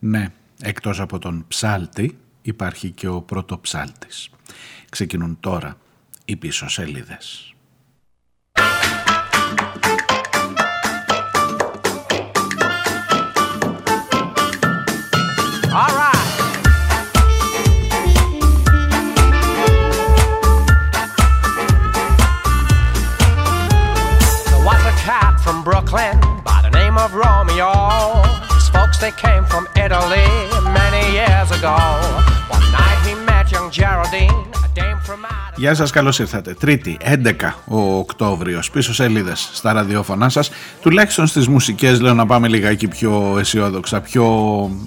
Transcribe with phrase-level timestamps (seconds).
[0.00, 0.26] Ναι,
[0.60, 4.30] εκτός από τον ψάλτη υπάρχει και ο πρωτοψάλτης.
[4.90, 5.76] Ξεκινούν τώρα
[6.24, 7.54] οι πίσω σελίδες.
[25.64, 28.19] Brooklyn by the name of Romeo.
[29.00, 30.26] His folks they came from Italy
[30.80, 31.76] many years ago.
[32.56, 34.48] One night he met young Geraldine.
[35.56, 36.54] Γεια σας, καλώς ήρθατε.
[36.54, 40.50] Τρίτη, 11 ο Οκτώβριος, πίσω σελίδες στα ραδιόφωνά σας.
[40.80, 44.26] Τουλάχιστον στις μουσικές λέω να πάμε λιγάκι πιο αισιόδοξα, πιο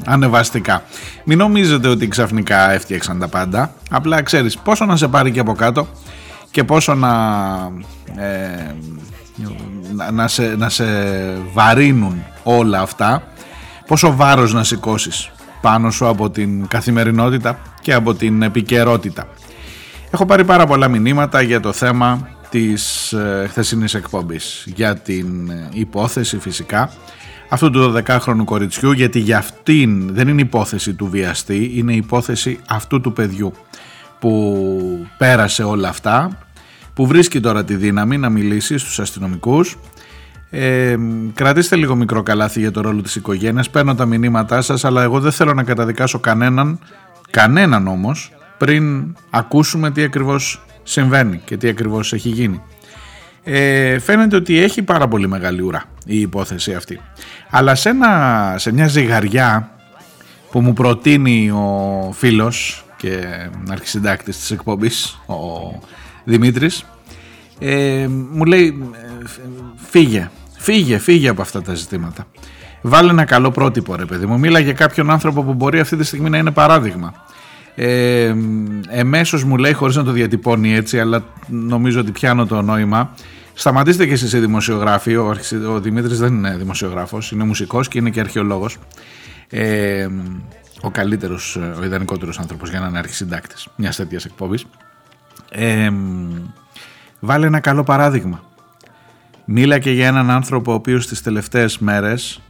[0.06, 0.84] ανεβαστικά.
[1.24, 3.74] Μην νομίζετε ότι ξαφνικά έφτιαξαν τα πάντα.
[3.90, 5.88] Απλά ξέρεις πόσο να σε πάρει και από κάτω
[6.52, 7.12] και πόσο να
[8.18, 8.76] ε,
[10.12, 10.86] να σε, να σε
[11.54, 13.24] βαρύνουν όλα αυτά
[13.88, 19.28] πόσο βάρος να σηκώσεις πάνω σου από την καθημερινότητα και από την επικαιρότητα.
[20.12, 25.70] Έχω πάρει πάρα πολλά μηνύματα για το θέμα της ε, χθεσινής εκπομπής για την ε,
[25.74, 26.92] υπόθεση φυσικά
[27.50, 33.02] αυτού του 12χρονου κοριτσιού γιατί για αυτήν δεν είναι υπόθεση του βιαστή είναι υπόθεση αυτού
[33.02, 33.54] του παιδιού
[34.20, 36.38] που πέρασε όλα αυτά
[36.94, 39.78] που βρίσκει τώρα τη δύναμη να μιλήσει στους αστυνομικούς
[40.56, 40.96] ε,
[41.34, 43.70] κρατήστε λίγο μικρό καλάθι για το ρόλο της οικογένειας.
[43.70, 46.80] Παίρνω τα μηνύματά σας αλλά εγώ δεν θέλω να καταδικάσω κανέναν
[47.30, 52.62] κανέναν όμως πριν ακούσουμε τι ακριβώς συμβαίνει και τι ακριβώς έχει γίνει.
[53.44, 57.00] Ε, φαίνεται ότι έχει πάρα πολύ μεγάλη ουρά η υπόθεση αυτή.
[57.50, 59.72] Αλλά σε, ένα, σε μια ζυγαριά
[60.52, 63.20] που μου προτείνει ο φίλος και
[63.70, 65.36] αρχισυντάκτης της εκπομπής ο
[66.24, 66.86] Δημήτρης
[67.60, 68.90] ε, μου λέει
[69.76, 70.30] φύγε,
[70.64, 72.28] φύγε, φύγε από αυτά τα ζητήματα.
[72.82, 74.40] Βάλε ένα καλό πρότυπο ρε παιδί μου.
[74.40, 77.14] Μίλα για κάποιον άνθρωπο που μπορεί αυτή τη στιγμή να είναι παράδειγμα.
[77.76, 78.36] Ε,
[78.90, 83.14] εμέσως μου λέει χωρίς να το διατυπώνει έτσι αλλά νομίζω ότι πιάνω το νόημα
[83.54, 85.36] Σταματήστε και εσείς οι δημοσιογράφοι Ο,
[85.70, 88.78] ο Δημήτρης δεν είναι δημοσιογράφος Είναι μουσικός και είναι και αρχαιολόγος
[89.50, 90.08] ε,
[90.82, 94.66] Ο καλύτερος Ο ιδανικότερος άνθρωπος για να είναι αρχισυντάκτης Μιας τέτοιας εκπομπής
[95.52, 95.90] ε,
[97.20, 98.53] Βάλε ένα καλό παράδειγμα.
[99.46, 102.42] Μίλα και για έναν άνθρωπο ο οποίος τις τελευταίες μέρες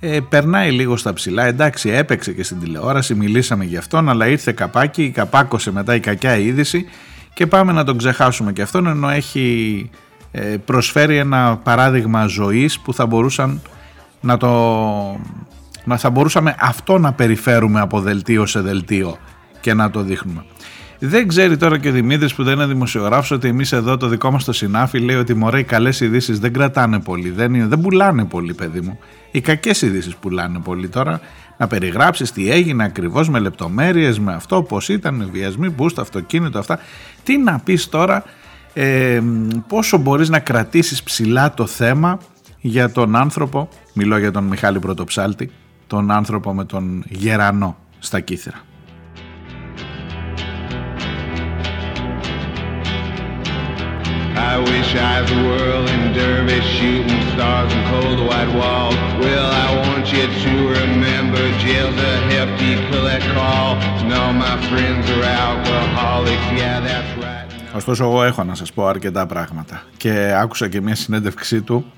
[0.00, 1.44] ε, περνάει λίγο στα ψηλά.
[1.44, 6.36] Εντάξει, έπαιξε και στην τηλεόραση, μιλήσαμε για αυτόν, αλλά ήρθε καπάκι, καπάκωσε μετά η κακιά
[6.36, 6.84] είδηση
[7.34, 9.90] και πάμε να τον ξεχάσουμε και αυτόν ενώ έχει
[10.30, 13.62] ε, προσφέρει ένα παράδειγμα ζωής που θα μπορούσαν
[14.20, 14.50] να το...
[15.84, 19.18] Να θα μπορούσαμε αυτό να περιφέρουμε από δελτίο σε δελτίο
[19.60, 20.44] και να το δείχνουμε.
[21.00, 24.30] Δεν ξέρει τώρα και ο Δημήτρης που δεν είναι δημοσιογράφος ότι εμείς εδώ το δικό
[24.30, 27.30] μας το συνάφι λέει ότι μωρέ οι καλές ειδήσεις δεν κρατάνε πολύ.
[27.30, 28.98] Δεν, δεν πουλάνε πολύ, παιδί μου.
[29.30, 31.20] Οι κακές ειδήσεις πουλάνε πολύ τώρα.
[31.56, 36.58] Να περιγράψεις τι έγινε ακριβώς με λεπτομέρειες, με αυτό, πώς ήταν, βιασμοί, που στο αυτοκίνητο,
[36.58, 36.78] αυτά.
[37.22, 38.24] Τι να πεις τώρα,
[38.72, 39.20] ε,
[39.66, 42.18] πόσο μπορείς να κρατήσεις ψηλά το θέμα
[42.60, 45.50] για τον άνθρωπο, μιλώ για τον Μιχάλη Πρωτοψάλτη,
[45.86, 48.67] τον άνθρωπο με τον γερανό στα κύθρα.
[54.54, 58.98] I wish I had the world in dervish shooting stars and cold white walls.
[59.24, 63.70] Well, I want you to remember jail's a hefty collect call.
[64.00, 67.74] And all my friends are alcoholics, yeah, that's right.
[67.74, 71.92] Ωστόσο εγώ έχω να σας πω αρκετά πράγματα και άκουσα και μια συνέντευξή του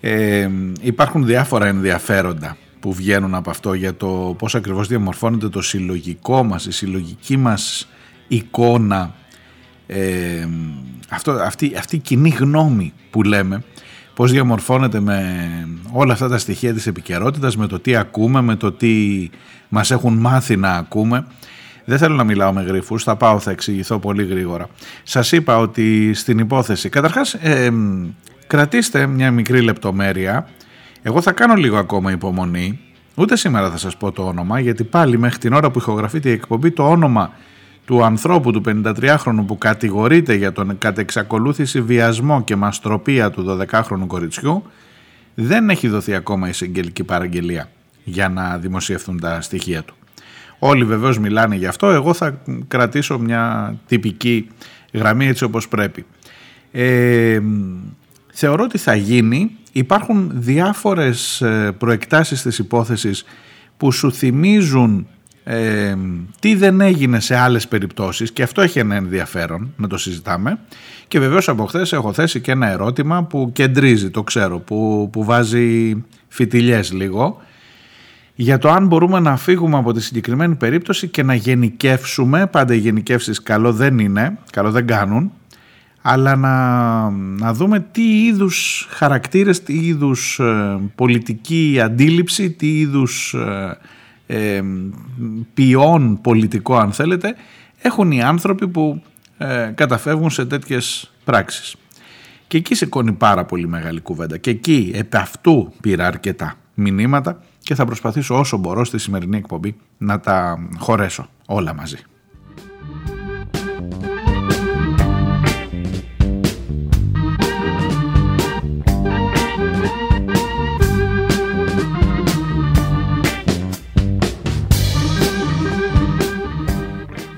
[0.00, 0.48] ε,
[0.80, 6.66] υπάρχουν διάφορα ενδιαφέροντα που βγαίνουν από αυτό για το πώς ακριβώς διαμορφώνεται το συλλογικό μας,
[6.66, 7.88] η συλλογική μας
[8.28, 9.14] εικόνα
[9.94, 10.48] ε,
[11.08, 13.62] αυτό, αυτή, αυτή η κοινή γνώμη που λέμε
[14.14, 15.48] πώς διαμορφώνεται με
[15.92, 19.30] όλα αυτά τα στοιχεία της επικαιρότητας, με το τι ακούμε, με το τι
[19.68, 21.26] μας έχουν μάθει να ακούμε.
[21.84, 24.66] Δεν θέλω να μιλάω με γρίφους, θα πάω, θα εξηγηθώ πολύ γρήγορα.
[25.02, 27.72] Σας είπα ότι στην υπόθεση, καταρχάς ε,
[28.46, 30.48] κρατήστε μια μικρή λεπτομέρεια,
[31.02, 32.78] εγώ θα κάνω λίγο ακόμα υπομονή,
[33.14, 36.32] ούτε σήμερα θα σας πω το όνομα, γιατί πάλι μέχρι την ώρα που ηχογραφείται η
[36.32, 37.32] εκπομπή το όνομα
[37.84, 44.62] του ανθρώπου του 53χρονου που κατηγορείται για τον κατεξακολούθηση βιασμό και μαστροπία του 12χρονου κοριτσιού
[45.34, 47.70] δεν έχει δοθεί ακόμα η συγγελική παραγγελία
[48.04, 49.94] για να δημοσιευθούν τα στοιχεία του.
[50.58, 54.48] Όλοι βεβαίως μιλάνε γι' αυτό, εγώ θα κρατήσω μια τυπική
[54.92, 56.04] γραμμή έτσι όπως πρέπει.
[56.72, 57.40] Ε,
[58.32, 63.24] θεωρώ ότι θα γίνει, υπάρχουν διάφορες ε, προεκτάσεις της υπόθεσης
[63.76, 65.06] που σου θυμίζουν
[65.44, 65.94] ε,
[66.40, 70.58] τι δεν έγινε σε άλλες περιπτώσεις και αυτό έχει ένα ενδιαφέρον να το συζητάμε.
[71.08, 75.24] Και βεβαίως από χθες έχω θέσει και ένα ερώτημα που κεντρίζει το ξέρω που, που
[75.24, 75.94] βάζει
[76.28, 77.42] φιτιλιές λίγο
[78.34, 82.78] για το αν μπορούμε να φύγουμε από τη συγκεκριμένη περίπτωση και να γενικεύσουμε, πάντα οι
[82.78, 85.32] γενικεύσεις καλό δεν είναι, καλό δεν κάνουν,
[86.02, 93.78] αλλά να, να δούμε τι είδους χαρακτήρες, τι είδους ε, πολιτική αντίληψη, τι είδους ε,
[95.54, 97.34] ποιόν πολιτικό αν θέλετε,
[97.78, 99.02] έχουν οι άνθρωποι που
[99.38, 101.76] ε, καταφεύγουν σε τέτοιες πράξεις.
[102.46, 104.36] Και εκεί σηκώνει πάρα πολύ μεγάλη κουβέντα.
[104.36, 109.76] Και εκεί επ' αυτού πήρα αρκετά μηνύματα και θα προσπαθήσω όσο μπορώ στη σημερινή εκπομπή
[109.98, 111.98] να τα χωρέσω όλα μαζί.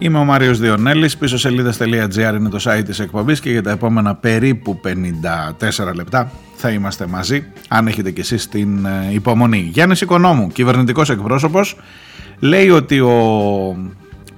[0.06, 4.14] Είμαι ο Μάριος Διονέλης, πίσω σελίδες.gr είναι το site της εκπομπής και για τα επόμενα
[4.14, 9.70] περίπου 54 λεπτά θα είμαστε μαζί, αν έχετε κι εσείς την ε, υπομονή.
[9.72, 11.76] Γιάννης Οικονόμου, κυβερνητικός εκπρόσωπος,
[12.38, 13.12] λέει ότι ο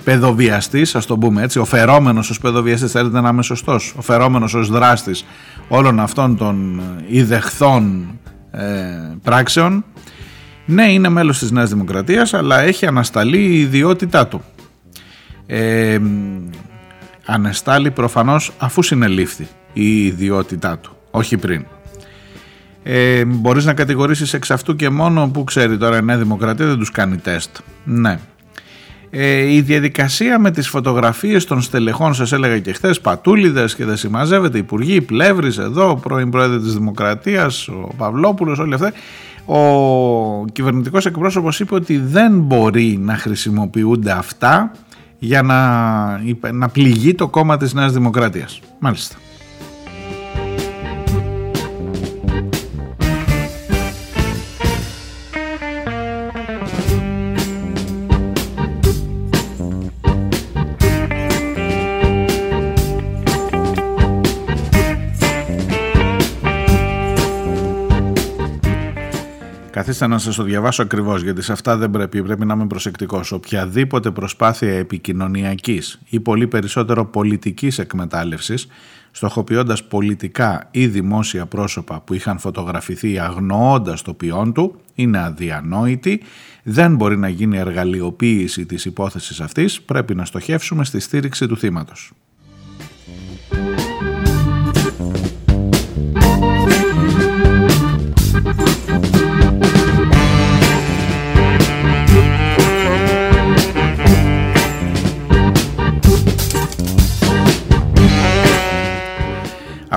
[0.05, 4.55] παιδοβιαστής, ας το πούμε έτσι, ο φερόμενος ως παιδοβιαστής, θέλετε να είμαι σωστός, ο φερόμενος
[4.55, 5.25] ως δράστης
[5.69, 8.07] όλων αυτών των ιδεχθών
[8.51, 8.65] ε,
[9.23, 9.85] πράξεων,
[10.65, 14.43] ναι είναι μέλος της Νέας Δημοκρατίας, αλλά έχει ανασταλεί η ιδιότητά του
[15.51, 15.99] ε,
[17.27, 21.65] ανεστάλλει προφανώς αφού συνελήφθη η ιδιότητά του, όχι πριν.
[22.83, 26.79] Ε, μπορείς να κατηγορήσεις εξ αυτού και μόνο που ξέρει τώρα η Νέα Δημοκρατία δεν
[26.79, 27.57] τους κάνει τεστ.
[27.85, 28.19] Ναι.
[29.11, 33.97] Ε, η διαδικασία με τις φωτογραφίες των στελεχών σας έλεγα και χθες πατούλιδες και δεν
[33.97, 38.93] συμμαζεύεται υπουργοί, πλεύρης εδώ, πρώην πρόεδρε της Δημοκρατίας, ο Παυλόπουλος, όλοι αυτά
[39.51, 44.71] ο κυβερνητικός εκπρόσωπος είπε ότι δεν μπορεί να χρησιμοποιούνται αυτά
[45.19, 48.61] για να, να πληγεί το κόμμα της Νέας Δημοκρατίας.
[48.79, 49.17] Μάλιστα.
[69.89, 73.33] Καθίστε να σας το διαβάσω ακριβώς γιατί σε αυτά δεν πρέπει, πρέπει να είμαι προσεκτικός.
[73.33, 78.67] Οποιαδήποτε προσπάθεια επικοινωνιακής ή πολύ περισσότερο πολιτικής εκμετάλλευσης
[79.11, 86.23] στοχοποιώντας πολιτικά ή δημόσια πρόσωπα που είχαν φωτογραφηθεί αγνοώντας το ποιόν του είναι αδιανόητη,
[86.63, 92.13] δεν μπορεί να γίνει εργαλειοποίηση της υπόθεσης αυτής, πρέπει να στοχεύσουμε στη στήριξη του θύματος.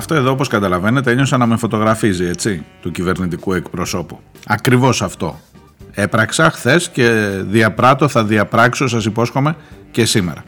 [0.01, 4.19] Αυτό εδώ όπως καταλαβαίνετε ένιωσα να με φωτογραφίζει έτσι του κυβερνητικού εκπροσώπου.
[4.45, 5.39] Ακριβώς αυτό.
[5.91, 7.09] Έπραξα χθες και
[7.43, 9.55] διαπράττω, θα διαπράξω σας υπόσχομαι
[9.91, 10.43] και σήμερα.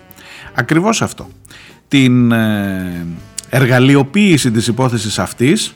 [0.54, 1.28] Ακριβώς αυτό.
[1.88, 3.06] Την ε,
[3.50, 5.76] εργαλειοποίηση της υπόθεσης αυτής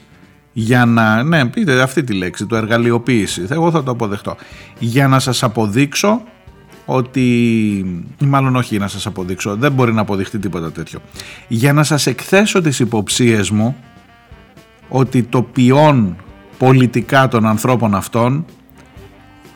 [0.54, 4.36] για να, ναι πείτε αυτή τη λέξη, το εργαλειοποίηση, εγώ θα το αποδεχτώ,
[4.80, 6.22] για να σας αποδείξω
[6.90, 11.00] ότι, μάλλον όχι να σας αποδείξω, δεν μπορεί να αποδειχτεί τίποτα τέτοιο.
[11.48, 13.76] Για να σας εκθέσω τις υποψίες μου
[14.90, 16.16] ότι το ποιόν
[16.58, 18.46] πολιτικά των ανθρώπων αυτών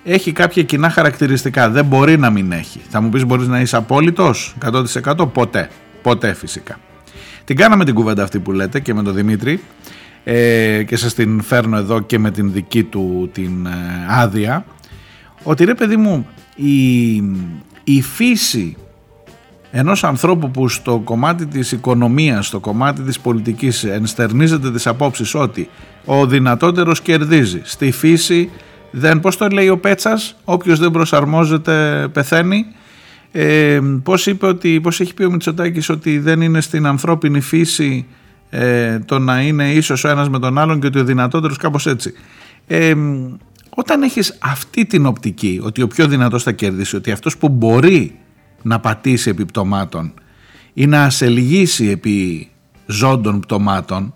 [0.03, 1.69] έχει κάποια κοινά χαρακτηριστικά.
[1.69, 2.81] Δεν μπορεί να μην έχει.
[2.89, 4.55] Θα μου πεις μπορείς να είσαι απόλυτος
[5.05, 5.69] 100% ποτέ.
[6.01, 6.79] Ποτέ φυσικά.
[7.43, 9.61] Την κάναμε την κουβέντα αυτή που λέτε και με τον Δημήτρη
[10.23, 13.71] ε, και σας την φέρνω εδώ και με την δική του την ε,
[14.09, 14.65] άδεια
[15.43, 16.27] ότι ρε παιδί μου
[16.61, 17.15] η,
[17.83, 18.75] η φύση
[19.71, 25.69] ενός ανθρώπου που στο κομμάτι της οικονομίας, στο κομμάτι της πολιτικής ενστερνίζεται τις απόψεις ότι
[26.05, 27.61] ο δυνατότερος κερδίζει.
[27.63, 28.49] Στη φύση
[28.91, 32.65] δεν, πώς το λέει ο Πέτσας, όποιος δεν προσαρμόζεται πεθαίνει.
[33.31, 38.05] Ε, πώς, είπε ότι, πώς έχει πει ο Μητσοτάκης ότι δεν είναι στην ανθρώπινη φύση
[38.49, 41.85] ε, το να είναι ίσος ο ένας με τον άλλον και ότι ο δυνατότερος κάπως
[41.85, 42.13] έτσι.
[42.67, 42.93] Ε,
[43.75, 48.19] όταν έχεις αυτή την οπτική ότι ο πιο δυνατός θα κερδίσει, ότι αυτός που μπορεί
[48.61, 50.13] να πατήσει επί πτωμάτων
[50.73, 52.49] ή να ασελγίσει επί
[52.85, 54.13] ζώντων πτωμάτων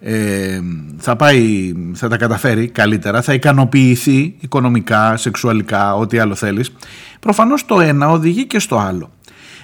[0.00, 0.60] ε,
[0.96, 6.72] θα, πάει, θα τα καταφέρει καλύτερα, θα ικανοποιηθεί οικονομικά, σεξουαλικά, ό,τι άλλο θέλεις.
[7.20, 9.10] Προφανώς το ένα οδηγεί και στο άλλο.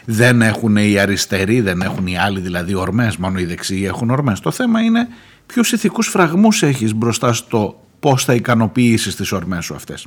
[0.04, 4.40] Δεν έχουν οι αριστεροί, δεν έχουν οι άλλοι δηλαδή ορμές, μόνο οι δεξιοί έχουν ορμές.
[4.40, 5.08] Το θέμα είναι
[5.46, 10.06] ποιους ηθικούς φραγμούς έχεις μπροστά στο πώς θα ικανοποιήσεις τις ορμές σου αυτές.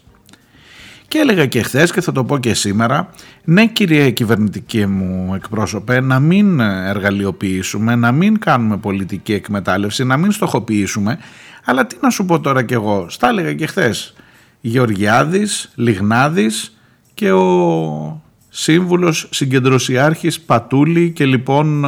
[1.08, 3.10] Και έλεγα και χθες και θα το πω και σήμερα,
[3.44, 10.32] ναι κύριε κυβερνητική μου εκπρόσωπε, να μην εργαλειοποιήσουμε, να μην κάνουμε πολιτική εκμετάλλευση, να μην
[10.32, 11.20] στοχοποιήσουμε,
[11.66, 14.14] αλλά τι να σου πω τώρα κι εγώ, στα έλεγα και χθες.
[14.62, 16.78] Γεωργιάδης, Λιγνάδης
[17.14, 21.86] και ο σύμβουλος συγκεντρωσιάρχης Πατούλη και λοιπόν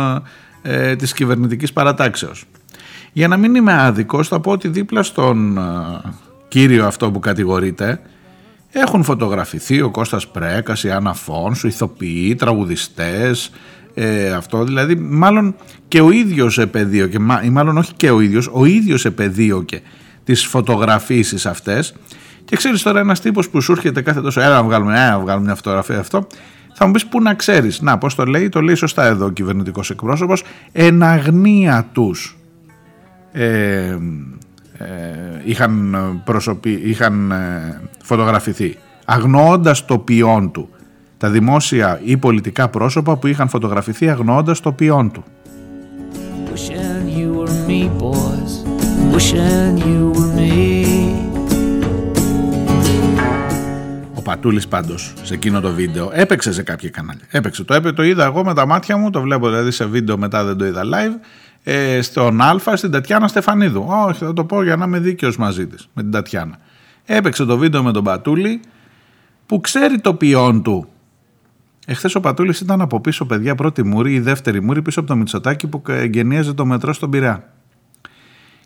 [0.62, 2.46] ε, της κυβερνητικής παρατάξεως.
[3.14, 5.62] Για να μην είμαι άδικος θα πω ότι δίπλα στον ε,
[6.48, 8.00] κύριο αυτό που κατηγορείται
[8.72, 13.52] έχουν φωτογραφηθεί ο Κώστας Πρέκας, η Άννα Φόνσου, ηθοποιοί, τραγουδιστές,
[13.94, 15.56] ε, αυτό δηλαδή μάλλον
[15.88, 19.82] και ο ίδιος επεδίωκε, ή μάλλον όχι και ο ίδιος, ο ίδιος επεδίωκε
[20.24, 21.94] τις φωτογραφίσεις αυτές.
[22.46, 25.20] Και ξέρεις τώρα ένας τύπος που σου έρχεται κάθε τόσο έλα να βγάλουμε, έλα να
[25.20, 26.28] βγάλουμε μια φωτογραφία αυτό
[26.74, 29.30] θα μου πεις πού να ξέρεις, να πώς το λέει, το λέει σωστά εδώ ο
[29.30, 32.38] κυβερνητικός εκπρόσωπος, εν αγνία τους
[33.34, 33.98] ε,
[34.78, 38.78] ε, είχαν, προσωπι, είχαν ε, φωτογραφηθεί.
[39.06, 40.70] Αγνοώντας το ποιόν του.
[41.18, 45.24] Τα δημόσια ή πολιτικά πρόσωπα που είχαν φωτογραφηθεί αγνοώντας το ποιόν του.
[54.14, 57.24] Ο Πατούλης πάντως σε εκείνο το βίντεο έπαιξε σε κάποια κανάλια.
[57.32, 57.64] Έπαιξε.
[57.64, 60.58] Το, το είδα εγώ με τα μάτια μου, το βλέπω δηλαδή σε βίντεο μετά δεν
[60.58, 61.20] το είδα live
[61.64, 63.86] ε, στον Α στην Τατιάνα Στεφανίδου.
[63.88, 66.58] Όχι, θα το πω για να είμαι δίκαιος μαζί της, με την Τατιάνα.
[67.06, 68.60] Έπαιξε το βίντεο με τον Πατούλη
[69.46, 70.88] που ξέρει το ποιόν του.
[71.86, 75.16] Εχθές ο Πατούλης ήταν από πίσω, παιδιά, πρώτη μούρη ή δεύτερη μούρη πίσω από το
[75.16, 77.54] Μητσοτάκι που εγγενίαζε το μετρό στον Πειραιά.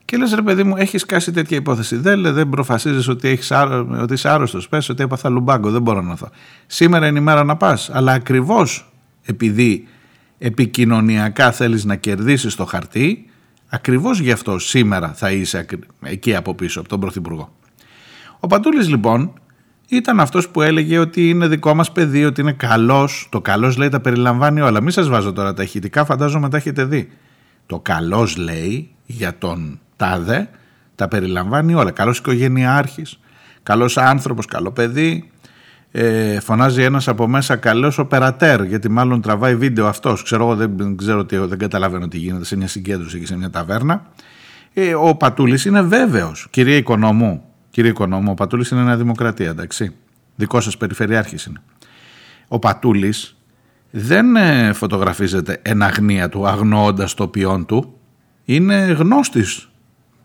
[0.06, 1.96] Και λες, ρε παιδί μου, έχεις κάσει τέτοια υπόθεση.
[1.96, 3.52] Δεν, δεν προφασίζεις ότι, έχεις,
[4.02, 4.70] ότι είσαι άρρωστος.
[4.70, 6.30] Πες ότι έπαθα λουμπάγκο, δεν μπορώ να θω.
[6.68, 7.90] Σήμερα είναι η μέρα να πας.
[7.94, 8.92] Αλλά ακριβώς
[9.26, 9.88] επειδή
[10.38, 13.30] επικοινωνιακά θέλεις να κερδίσεις το χαρτί,
[13.70, 15.66] ακριβώς γι' αυτό σήμερα θα είσαι
[16.02, 17.56] εκεί από πίσω, από τον Πρωθυπουργό.
[18.40, 19.34] Ο Πατούλης λοιπόν
[19.90, 23.28] ήταν αυτός που έλεγε ότι είναι δικό μας παιδί, ότι είναι καλός.
[23.32, 24.82] Το καλός λέει τα περιλαμβάνει όλα.
[24.82, 27.10] Μην σας βάζω τώρα τα ηχητικά, φαντάζομαι τα έχετε δει.
[27.66, 30.50] Το καλός λέει για τον τάδε
[30.96, 31.92] τα περιλαμβάνει όλα.
[31.92, 33.20] Καλός οικογενειάρχης,
[33.64, 35.32] καλός άνθρωπος, καλό παιδί,
[36.00, 40.24] ε, φωνάζει ένας από μέσα καλός οπερατέρ γιατί μάλλον τραβάει βίντεο αυτός.
[40.24, 43.50] Ξέρω εγώ δεν, ξέρω τι, δεν καταλαβαίνω τι γίνεται σε μια συγκέντρωση και σε μια
[43.50, 44.12] ταβέρνα.
[44.74, 46.48] Ε, ο Πατούλης είναι βέβαιος.
[46.50, 49.96] Κύριε Οικονόμου κύριε Οικονόμου ο Πατούλης είναι ένα δημοκρατία εντάξει.
[50.36, 51.62] Δικό σας περιφερειάρχης είναι.
[52.48, 53.38] Ο Πατούλης
[53.92, 57.94] δεν ε, φωτογραφίζεται εν αγνία του αγνοώντας το ποιόν του.
[58.46, 59.70] Είναι γνώστης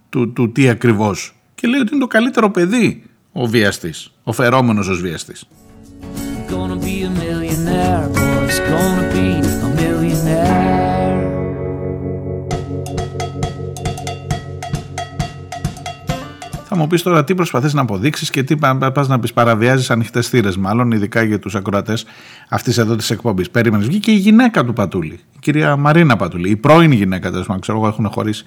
[0.08, 1.36] του, του τι ακριβώς.
[1.54, 3.02] Και λέει ότι είναι το καλύτερο παιδί
[3.32, 5.46] ο βιαστής, ο φερόμενος ως βιαστής.
[16.74, 18.56] Θα μου πεις τώρα τι προσπαθείς να αποδείξεις και τι
[18.92, 22.04] πας να πεις παραβιάζεις ανοιχτές θύρες, μάλλον ειδικά για τους ακροατές
[22.48, 23.50] αυτής εδώ της εκπομπής.
[23.50, 23.86] Περίμενες.
[23.86, 27.78] Βγήκε η γυναίκα του Πατούλη, η κυρία Μαρίνα Πατούλη, η πρώην γυναίκα, τέλος πάντων, ξέρω
[27.78, 28.44] εγώ, έχουν χωρίσει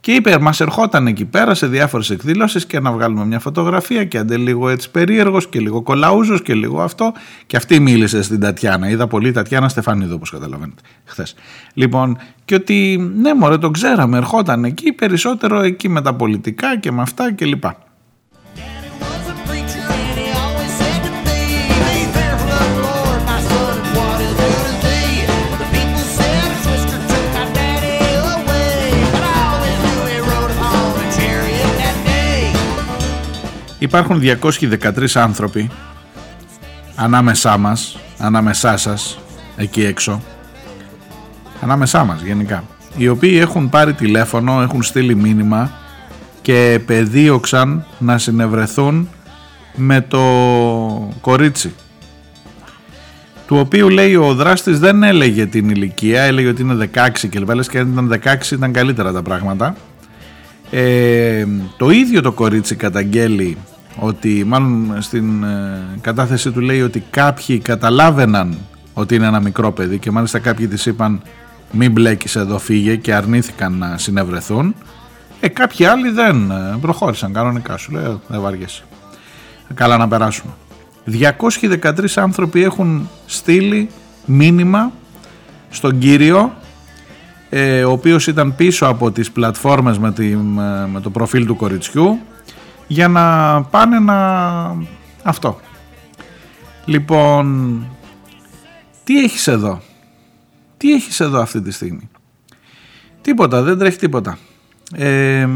[0.00, 4.18] και είπε, μας ερχόταν εκεί πέρα σε διάφορες εκδηλώσεις και να βγάλουμε μια φωτογραφία και
[4.18, 7.12] αντέ λίγο έτσι περίεργος και λίγο κολαούζος και λίγο αυτό.
[7.46, 8.88] Και αυτή μίλησε στην Τατιάνα.
[8.88, 11.34] Είδα πολύ Τατιάνα Στεφανίδου, όπως καταλαβαίνετε, χθες.
[11.74, 16.92] Λοιπόν, και ότι ναι, μωρέ, το ξέραμε, ερχόταν εκεί περισσότερο εκεί με τα πολιτικά και
[16.92, 17.64] με αυτά κλπ.
[33.80, 35.70] Υπάρχουν 213 άνθρωποι
[36.94, 39.18] ανάμεσά μας, ανάμεσά σας,
[39.56, 40.22] εκεί έξω,
[41.60, 42.64] ανάμεσά μας γενικά,
[42.96, 45.70] οι οποίοι έχουν πάρει τηλέφωνο, έχουν στείλει μήνυμα
[46.42, 49.08] και πεδίωξαν να συνευρεθούν
[49.74, 50.24] με το
[51.20, 51.74] κορίτσι.
[53.46, 57.68] Του οποίου λέει ο δράστης δεν έλεγε την ηλικία, έλεγε ότι είναι 16 και λες
[57.68, 59.76] και αν ήταν 16 ήταν καλύτερα τα πράγματα.
[60.70, 61.46] Ε,
[61.76, 63.56] το ίδιο το κορίτσι καταγγέλει
[64.00, 68.58] ότι μάλλον στην ε, κατάθεση του λέει ότι κάποιοι καταλάβαιναν
[68.94, 71.22] ότι είναι ένα μικρό παιδί και μάλιστα κάποιοι της είπαν
[71.72, 74.74] μην μπλέκεις εδώ φύγε και αρνήθηκαν να συνευρεθούν.
[75.40, 77.76] Ε, κάποιοι άλλοι δεν ε, προχώρησαν κανονικά.
[77.76, 78.82] Σου λέει δεν βαριέσαι.
[79.74, 80.52] Καλά να περάσουμε
[81.10, 83.88] 213 άνθρωποι έχουν στείλει
[84.24, 84.92] μήνυμα
[85.70, 86.52] στον κύριο
[87.86, 90.12] ο οποίος ήταν πίσω από τις πλατφόρμες με,
[90.92, 92.18] με το προφίλ του κοριτσιού
[92.90, 94.16] για να πάνε να...
[95.22, 95.60] αυτό.
[96.84, 97.86] Λοιπόν,
[99.04, 99.80] τι έχεις εδώ;
[100.76, 102.08] Τι έχεις εδώ αυτή τη στιγμή;
[103.20, 104.38] Τίποτα, δεν τρέχει τίποτα.
[104.94, 105.48] Ε,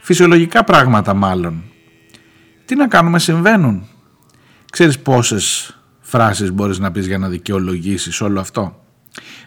[0.00, 1.62] φυσιολογικά πράγματα μάλλον.
[2.64, 3.86] Τι να κάνουμε, συμβαίνουν.
[4.72, 8.84] Ξέρεις πόσες φράσεις μπορείς να πεις για να δικαιολογήσεις όλο αυτό;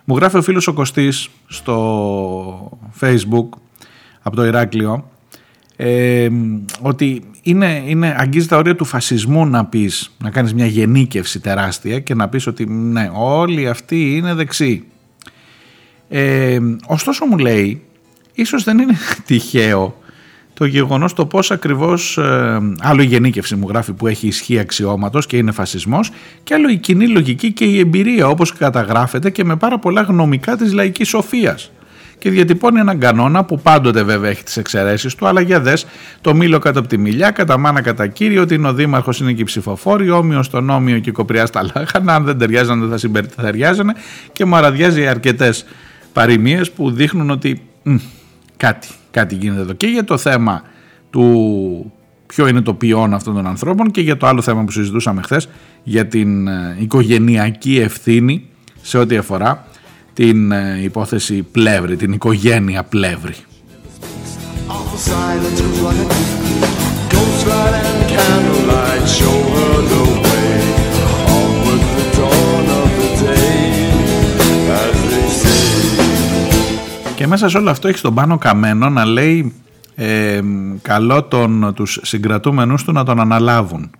[0.03, 3.49] Μου γράφει ο φίλος ο Κωστής στο facebook
[4.21, 5.09] από το Ηράκλειο
[5.81, 6.29] ε,
[6.81, 11.99] ότι είναι, είναι, αγγίζει τα όρια του φασισμού να πεις, να κάνεις μια γενίκευση τεράστια
[11.99, 14.85] και να πεις ότι ναι, όλοι αυτοί είναι δεξιοί.
[16.09, 17.81] Ε, ωστόσο μου λέει,
[18.33, 18.95] ίσως δεν είναι
[19.25, 19.97] τυχαίο
[20.53, 25.25] το γεγονός το πώς ακριβώς, ε, άλλο η γενίκευση μου γράφει που έχει ισχύ αξιώματος
[25.25, 26.11] και είναι φασισμός
[26.43, 30.57] και άλλο η κοινή λογική και η εμπειρία όπως καταγράφεται και με πάρα πολλά γνωμικά
[30.57, 31.71] της λαϊκής σοφίας
[32.19, 35.85] και διατυπώνει έναν κανόνα που πάντοτε βέβαια έχει τις εξαιρέσεις του, αλλά για δες
[36.21, 39.33] το μήλο κάτω από τη μιλιά, κατά μάνα κατά κύριο, ότι είναι ο Δήμαρχος, είναι
[39.33, 42.15] και οι ψηφοφόροι, όμοιο στον όμοιο και κοπριάς στα λάχανα.
[42.15, 43.93] Αν δεν ταιριάζαν, δεν θα συμπεριθαριάζανε
[44.31, 45.65] και μου αραδιάζει αρκετές
[46.13, 47.95] παροιμίες που δείχνουν ότι μ,
[48.57, 49.73] κάτι, κάτι γίνεται εδώ.
[49.73, 50.61] Και για το θέμα
[51.09, 51.93] του
[52.25, 55.49] ποιο είναι το ποιόν αυτών των ανθρώπων και για το άλλο θέμα που συζητούσαμε χθες
[55.83, 58.45] για την ε, οικογενειακή ευθύνη
[58.81, 59.67] σε ό,τι αφορά
[60.13, 63.35] την ε, υπόθεση Πλεύρη, την οικογένεια Πλεύρη.
[77.15, 79.53] Και μέσα σε όλο αυτό έχεις τον πάνω καμένο να λέει
[79.95, 80.41] ε,
[80.81, 83.91] καλό τον, τους συγκρατούμενους του να τον αναλάβουν.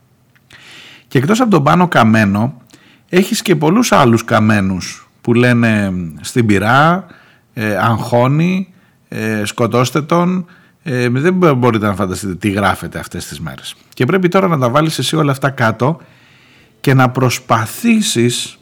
[1.08, 2.62] Και εκτός από τον πάνω καμένο
[3.10, 7.06] έχεις και πολλούς άλλους καμένους που λένε στην πυρά,
[7.54, 8.74] ε, αγχώνει,
[9.08, 10.46] ε, σκοτώστε τον.
[10.84, 13.76] Ε, δεν μπορείτε να φανταστείτε τι γράφετε αυτές τις μέρες.
[13.94, 16.00] Και πρέπει τώρα να τα βάλεις εσύ όλα αυτά κάτω
[16.80, 18.60] και να προσπαθήσεις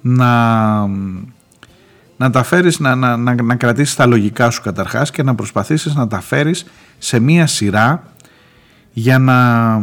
[0.00, 0.86] να,
[2.16, 5.94] να τα φέρεις, να, να, να, να κρατήσεις τα λογικά σου καταρχάς και να προσπαθήσεις
[5.94, 6.66] να τα φέρεις
[6.98, 8.02] σε μία σειρά
[8.92, 9.80] για να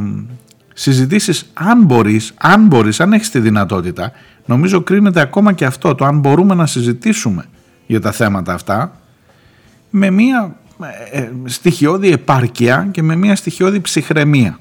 [0.73, 4.11] συζητήσεις αν μπορείς, αν μπορείς, αν έχεις τη δυνατότητα
[4.45, 7.45] νομίζω κρίνεται ακόμα και αυτό το αν μπορούμε να συζητήσουμε
[7.85, 8.91] για τα θέματα αυτά
[9.89, 10.55] με μια
[11.11, 14.59] ε, ε, στοιχειώδη επάρκεια και με μια στοιχειώδη ψυχραιμία.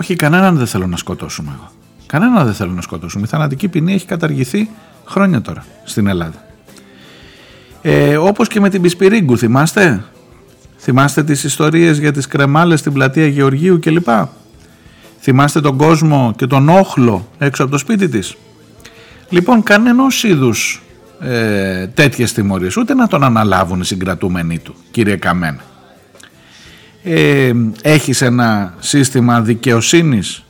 [0.00, 1.70] Όχι, κανέναν δεν θέλω να σκοτώσουμε εγώ.
[2.06, 3.24] Κανέναν δεν θέλω να σκοτώσουμε.
[3.26, 4.70] Η θανατική ποινή έχει καταργηθεί
[5.06, 6.44] χρόνια τώρα στην Ελλάδα.
[7.82, 10.04] Ε, όπως και με την Πισπυρίγκου, θυμάστε;
[10.82, 14.08] Θυμάστε τις ιστορίες για τις κρεμάλες στην πλατεία Γεωργίου κλπ.
[15.20, 18.36] Θυμάστε τον κόσμο και τον όχλο έξω από το σπίτι της;
[19.28, 20.82] Λοιπόν, κανένας είδους
[21.20, 25.60] ε, τέτοιες τιμωρίες, ούτε να τον αναλάβουν οι συγκρατούμενοι του, κύριε Καμένα.
[27.02, 27.52] Ε,
[27.82, 30.44] έχεις ένα σύστημα δικαιοσύνης,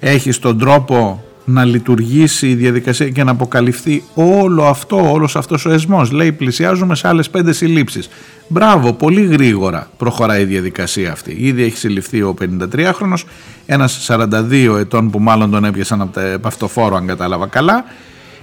[0.00, 5.70] έχεις τον τρόπο να λειτουργήσει η διαδικασία και να αποκαλυφθεί όλο αυτό, όλος αυτός ο
[5.70, 6.10] εσμός.
[6.10, 8.08] Λέει πλησιάζουμε σε άλλες πέντε συλλήψεις.
[8.48, 11.36] Μπράβο, πολύ γρήγορα προχωράει η διαδικασία αυτή.
[11.38, 13.24] Ήδη έχει συλληφθεί ο 53χρονος,
[13.66, 17.84] ένας 42 ετών που μάλλον τον έπιασαν από το αυτοφόρο αν κατάλαβα καλά.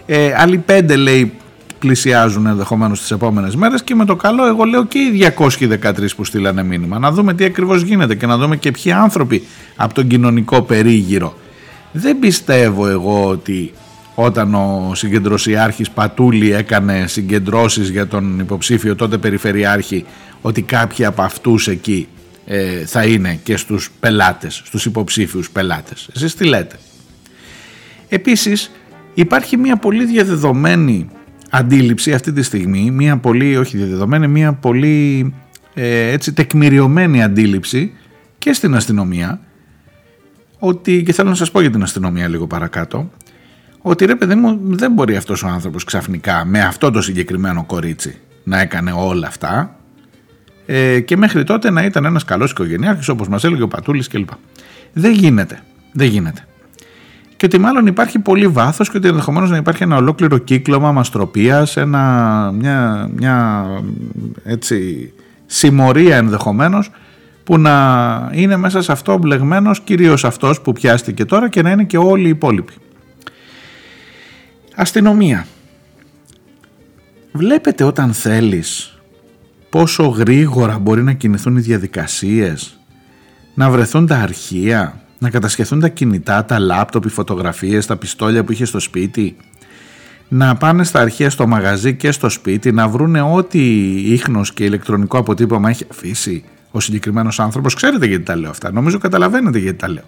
[0.05, 1.33] Ε, άλλοι πέντε λέει
[1.79, 6.23] πλησιάζουν ενδεχομένως τις επόμενες μέρες και με το καλό, εγώ λέω και οι 213 που
[6.23, 6.99] στείλανε μήνυμα.
[6.99, 9.43] Να δούμε τι ακριβώς γίνεται και να δούμε και ποιοι άνθρωποι
[9.75, 11.35] από τον κοινωνικό περίγυρο
[11.91, 13.73] δεν πιστεύω εγώ ότι
[14.15, 20.05] όταν ο συγκεντρωσιάρχης Πατούλη έκανε συγκεντρώσεις για τον υποψήφιο τότε περιφερειάρχη
[20.41, 22.07] ότι κάποιοι από αυτούς εκεί
[22.45, 26.09] ε, θα είναι και στους πελάτες, στους υποψήφιους πελάτες.
[26.15, 26.79] Εσείς τι λέτε;
[28.09, 28.71] Επίσης
[29.13, 31.09] υπάρχει μια πολύ διαδεδομένη
[31.49, 35.33] αντίληψη αυτή τη στιγμή, μια πολύ, όχι διαδεδομένη, μια πολύ
[35.73, 37.93] ε, έτσι τεκμηριωμένη αντίληψη
[38.37, 39.39] και στην αστυνομία
[40.59, 43.11] ότι, και θέλω να σας πω για την αστυνομία λίγο παρακάτω,
[43.81, 48.17] ότι ρε παιδί μου δεν μπορεί αυτός ο άνθρωπος ξαφνικά με αυτό το συγκεκριμένο κορίτσι
[48.43, 49.75] να έκανε όλα αυτά
[50.65, 54.29] ε, και μέχρι τότε να ήταν ένας καλός οικογενειάρχης όπως μας έλεγε ο Πατούλης κλπ.
[54.93, 55.59] Δεν γίνεται.
[55.91, 56.45] Δεν γίνεται.
[57.37, 61.77] Και ότι μάλλον υπάρχει πολύ βάθος και ότι ενδεχομένως να υπάρχει ένα ολόκληρο κύκλωμα μαστροπίας,
[61.77, 63.65] ένα, μια, μια
[64.43, 65.11] έτσι,
[65.45, 66.89] συμμορία ενδεχομένως
[67.43, 71.83] που να είναι μέσα σε αυτό μπλεγμένος κυρίως αυτός που πιάστηκε τώρα και να είναι
[71.83, 72.73] και όλοι οι υπόλοιποι.
[74.75, 75.47] Αστυνομία.
[77.31, 78.99] Βλέπετε όταν θέλεις
[79.69, 82.79] πόσο γρήγορα μπορεί να κινηθούν οι διαδικασίες,
[83.53, 88.51] να βρεθούν τα αρχεία, να κατασχεθούν τα κινητά, τα λάπτοπ, οι φωτογραφίες, τα πιστόλια που
[88.51, 89.37] είχε στο σπίτι,
[90.27, 93.59] να πάνε στα αρχεία στο μαγαζί και στο σπίτι, να βρούνε ό,τι
[94.11, 97.73] ίχνος και ηλεκτρονικό αποτύπωμα έχει αφήσει ο συγκεκριμένος άνθρωπος.
[97.73, 98.71] Ξέρετε γιατί τα λέω αυτά.
[98.71, 100.05] Νομίζω καταλαβαίνετε γιατί τα λέω.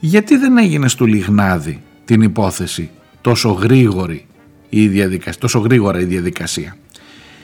[0.00, 2.90] Γιατί δεν έγινε στο Λιγνάδι την υπόθεση
[3.22, 4.26] τόσο γρήγορη
[4.68, 6.76] η διαδικασία, τόσο γρήγορα η διαδικασία.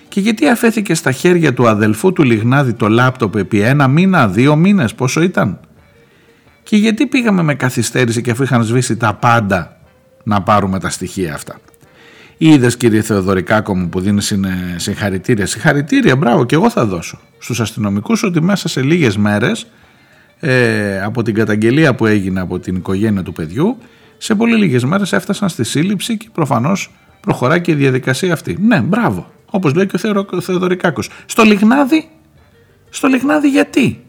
[0.09, 4.57] Και γιατί αφέθηκε στα χέρια του αδελφού του Λιγνάδη το λάπτοπ επί ένα μήνα, δύο
[4.57, 5.61] μήνες, πόσο ήταν;
[6.63, 9.81] Και γιατί πήγαμε με καθυστέρηση και αφού είχαν σβήσει τα πάντα
[10.23, 11.61] να πάρουμε τα στοιχεία αυτά;
[12.39, 14.35] Είδες κύριε Θεοδωρικάκο μου που δίνεις
[14.77, 15.47] συγχαρητήρια.
[15.47, 19.67] Συγχαρητήρια, μπράβο, και εγώ θα δώσω στους αστυνομικούς ότι μέσα σε λίγες μέρες
[20.41, 23.79] ε, από την καταγγελία που έγινε από την οικογένεια του παιδιού,
[24.19, 28.57] σε πολύ λίγες μέρες έφτασαν στη σύλληψη και προφανώς προχωράει και η διαδικασία αυτή.
[28.61, 29.33] Ναι, μπράβο.
[29.51, 31.11] Όπως λέει και ο Θεοδωρικάκος.
[31.27, 32.09] Στο Λιγνάδι,
[32.91, 34.03] στο Λιγνάδι γιατί;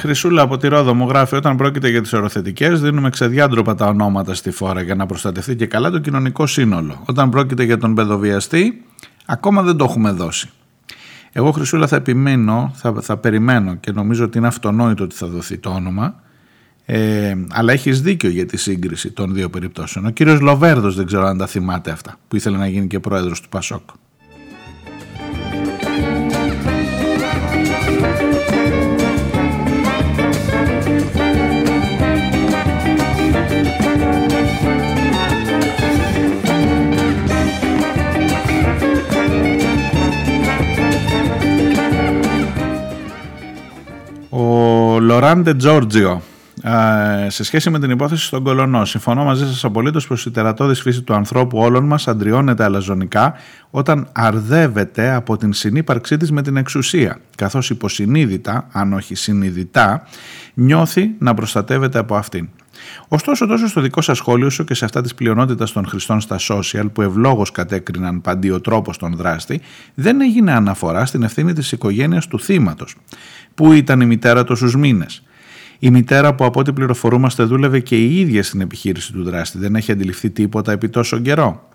[0.00, 4.34] Χρυσούλα από τη Ρόδο μου γράφει: Όταν πρόκειται για τις οροθετικές, δίνουμε ξεδιάντροπα τα ονόματα
[4.34, 7.02] στη φόρα για να προστατευτεί και καλά το κοινωνικό σύνολο.
[7.06, 8.84] Όταν πρόκειται για τον παιδοβιαστή,
[9.26, 10.50] ακόμα δεν το έχουμε δώσει.
[11.32, 15.58] Εγώ, Χρυσούλα, θα επιμένω, θα, θα περιμένω και νομίζω ότι είναι αυτονόητο ότι θα δοθεί
[15.58, 16.14] το όνομα.
[16.84, 20.06] Ε, αλλά έχεις δίκιο για τη σύγκριση των δύο περιπτώσεων.
[20.06, 23.40] Ο κύριος Λοβέρδος, δεν ξέρω αν τα θυμάται αυτά, που ήθελε να γίνει και πρόεδρος
[23.40, 23.88] του Πασόκ.
[45.10, 46.22] Λοράντε Τζόρτζιο
[47.26, 48.84] σε σχέση με την υπόθεση στον Κολονό.
[48.84, 53.34] Συμφωνώ μαζί σας απολύτως πως η τερατώδης φύση του ανθρώπου όλων μας αντριώνεται αλαζονικά
[53.70, 60.06] όταν αρδεύεται από την συνύπαρξή της με την εξουσία, καθώς υποσυνείδητα, αν όχι συνειδητά,
[60.54, 62.48] νιώθει να προστατεύεται από αυτήν.
[63.08, 66.36] Ωστόσο, τόσο στο δικό σας σχόλιο, όσο και σε αυτά της πλειονότητας των χρηστών στα
[66.48, 69.60] social που ευλόγως κατέκριναν παντιοτρόπως τον δράστη,
[69.94, 72.96] δεν έγινε αναφορά στην ευθύνη της οικογένειας του θύματος.
[73.60, 75.22] Πού ήταν η μητέρα τόσους μήνες;
[75.78, 79.74] Η μητέρα που από ό,τι πληροφορούμαστε δούλευε και η ίδια στην επιχείρηση του δράστη δεν
[79.74, 81.68] έχει αντιληφθεί τίποτα επί τόσο καιρό.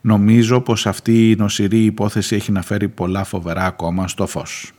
[0.00, 4.72] Νομίζω πως αυτή η νοσηρή υπόθεση έχει να φέρει πολλά φοβερά ακόμα στο φως.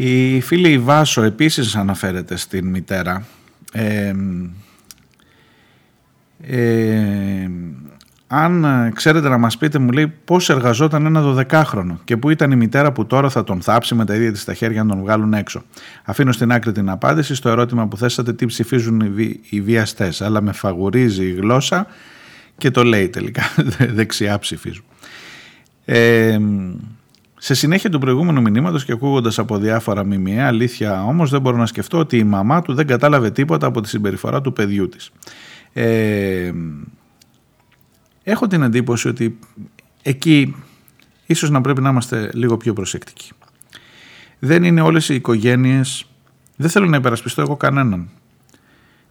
[0.00, 3.26] Η φίλη Βάσο επίσης αναφέρεται στην μητέρα.
[3.72, 4.14] Ε,
[6.42, 7.50] ε,
[8.26, 12.56] αν ξέρετε να μας πείτε μου λέει πώς εργαζόταν ένα δωδεκάχρονο και που ήταν η
[12.56, 15.34] μητέρα που τώρα θα τον θάψει με τα ίδια της τα χέρια να τον βγάλουν
[15.34, 15.62] έξω.
[16.04, 20.22] Αφήνω στην άκρη την απάντηση στο ερώτημα που θέσατε τι ψηφίζουν οι, βι, οι βιαστές
[20.22, 21.86] αλλά με φαγουρίζει η γλώσσα
[22.58, 23.42] και το λέει τελικά
[23.96, 24.84] δεξιά ψηφίζουν.
[25.84, 26.38] Ε,
[27.38, 31.66] σε συνέχεια του προηγούμενου μηνύματος και ακούγοντας από διάφορα μιμιαία, αλήθεια όμως δεν μπορώ να
[31.66, 35.10] σκεφτώ ότι η μαμά του δεν κατάλαβε τίποτα από τη συμπεριφορά του παιδιού της.
[35.72, 36.52] Ε,
[38.22, 39.38] έχω την εντύπωση ότι
[40.02, 40.56] εκεί
[41.26, 43.30] ίσως να πρέπει να είμαστε λίγο πιο προσεκτικοί.
[44.38, 46.06] Δεν είναι όλες οι οικογένειες,
[46.56, 48.08] δεν θέλω να υπερασπιστώ εγώ κανέναν.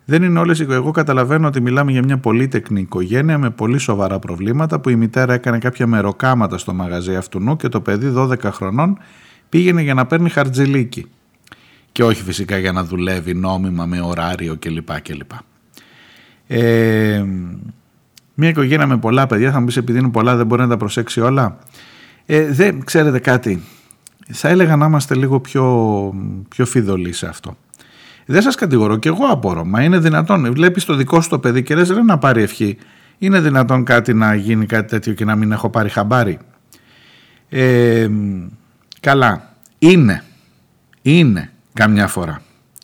[0.09, 4.79] Δεν είναι όλες, εγώ καταλαβαίνω ότι μιλάμε για μια πολύτεκνη οικογένεια με πολύ σοβαρά προβλήματα
[4.79, 8.97] που η μητέρα έκανε κάποια μεροκάματα στο μαγαζί αυτού και το παιδί 12 χρονών
[9.49, 11.05] πήγαινε για να παίρνει χαρτζηλίκι.
[11.91, 15.01] Και όχι φυσικά για να δουλεύει νόμιμα με ωράριο κλπ.
[15.01, 15.31] κλπ.
[16.47, 17.25] Ε,
[18.33, 20.77] μια οικογένεια με πολλά παιδιά, θα μου πεις επειδή είναι πολλά δεν μπορεί να τα
[20.77, 21.57] προσέξει όλα.
[22.25, 23.63] Ε, δεν ξέρετε κάτι,
[24.27, 26.13] θα έλεγα να είμαστε λίγο πιο,
[26.49, 27.57] πιο φιδωλοί σε αυτό.
[28.29, 29.65] Δεν σας κατηγορώ και εγώ απορώ.
[29.65, 30.53] Μα είναι δυνατόν.
[30.53, 32.77] Βλέπεις το δικό σου το παιδί και λες δεν να πάρει ευχή.
[33.17, 36.39] Είναι δυνατόν κάτι να γίνει κάτι τέτοιο και να μην έχω πάρει χαμπάρι.
[37.49, 38.07] Ε,
[38.99, 39.53] καλά.
[39.79, 40.23] Είναι.
[41.01, 42.41] Είναι καμιά φορά.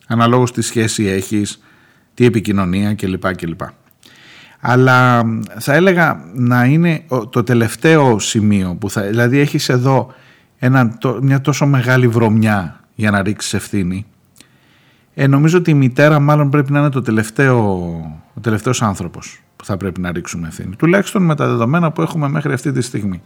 [0.07, 1.63] Αναλόγως τι σχέση έχεις,
[2.13, 3.35] τι επικοινωνία κλπ.
[3.35, 3.61] κλπ.
[4.59, 5.23] Αλλά
[5.59, 9.01] θα έλεγα να είναι το τελευταίο σημείο που θα...
[9.01, 10.13] Δηλαδή έχεις εδώ
[10.59, 14.05] ένα, μια τόσο μεγάλη βρωμιά για να ρίξεις ευθύνη
[15.13, 17.57] ε, νομίζω ότι η μητέρα μάλλον πρέπει να είναι το τελευταίο,
[18.33, 20.75] ο τελευταίος άνθρωπος που θα πρέπει να ρίξουμε ευθύνη.
[20.75, 23.21] Τουλάχιστον με τα δεδομένα που έχουμε μέχρι αυτή τη στιγμή.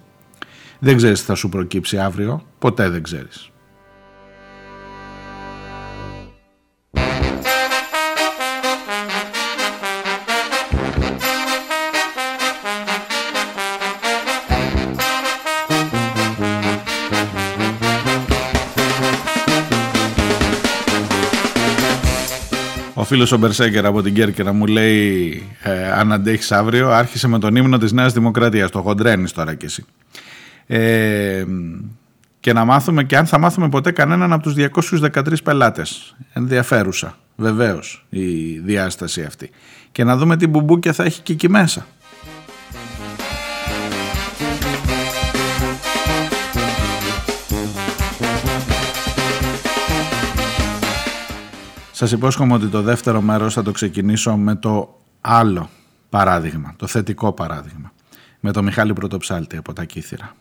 [0.79, 3.51] Δεν ξέρεις τι θα σου προκύψει αύριο, ποτέ δεν ξέρεις.
[23.07, 27.55] Φίλος ο Μπερσέκερ από την Κέρκυρα μου λέει: ε, Αν αντέχεις αύριο, άρχισε με τον
[27.55, 28.71] ύμνο της Νέας Δημοκρατίας.
[28.71, 29.85] Το χοντρένεις τώρα κι εσύ.
[30.67, 31.45] Ε,
[32.39, 36.15] και να μάθουμε και αν θα μάθουμε ποτέ κανέναν από τους 213 πελάτες.
[36.33, 39.49] Ενδιαφέρουσα βεβαίως η διάσταση αυτή.
[39.91, 41.85] Και να δούμε τι μπουμπούκια θα έχει και εκεί μέσα.
[51.97, 55.69] Σας υπόσχομαι ότι το δεύτερο μέρος θα το ξεκινήσω με το άλλο
[56.09, 57.91] παράδειγμα, το θετικό παράδειγμα.
[58.39, 60.35] Με το Μιχάλη Πρωτοψάλτη από τα Κύθυρα.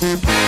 [0.00, 0.43] Thank.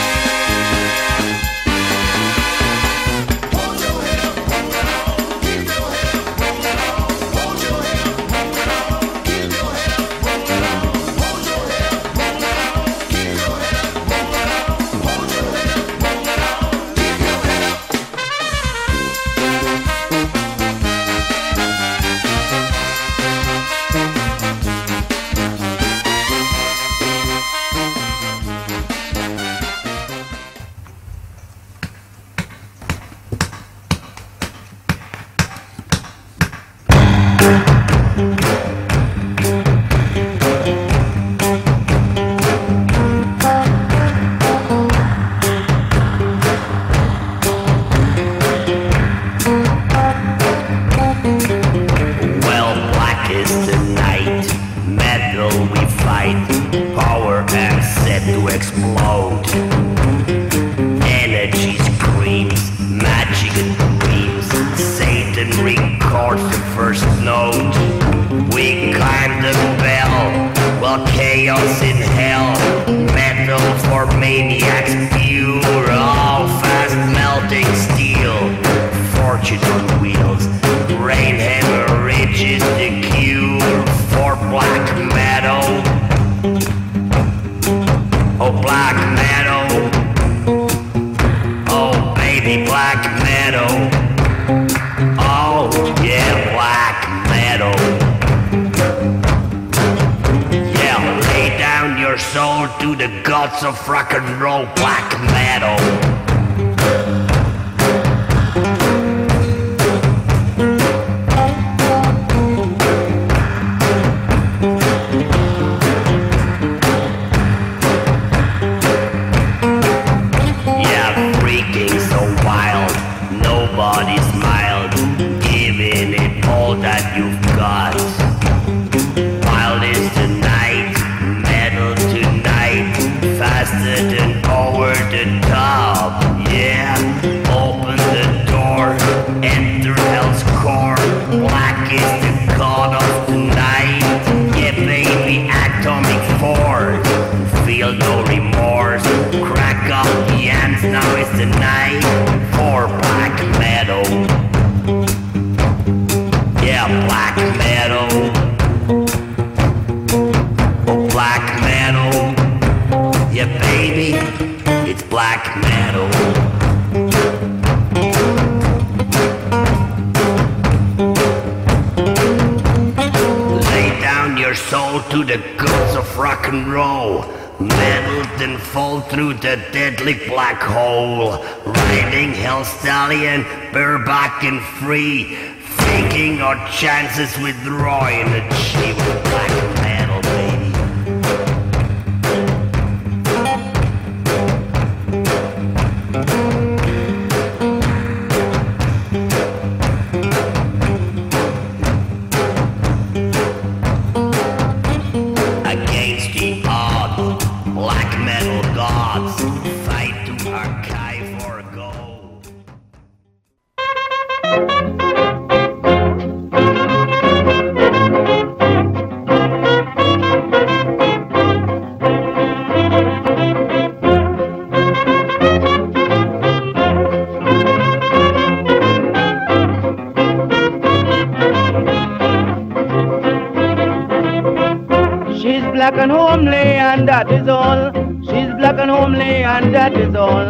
[235.86, 237.82] Black and homely and that is all.
[238.28, 240.48] She's black and homely and that is all.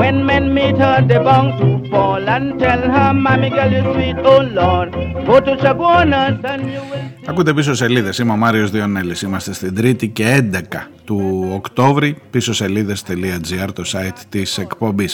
[0.00, 4.18] When men meet her, they bound to fall and tell her, Mommy girl, you sweet,
[4.32, 4.90] oh Lord.
[5.28, 7.06] Go to Chagonas and you will.
[7.26, 8.10] Ακούτε πίσω σελίδε.
[8.20, 9.16] Είμαι ο Μάριο Διονέλη.
[9.22, 12.16] Είμαστε στην 3η και 11 του Οκτώβρη.
[12.30, 15.08] Πίσω σελίδε.gr, το site τη εκπομπή.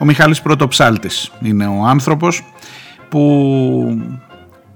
[0.00, 2.42] Ο Μιχάλης Πρωτοψάλτης είναι ο άνθρωπος
[3.08, 3.20] που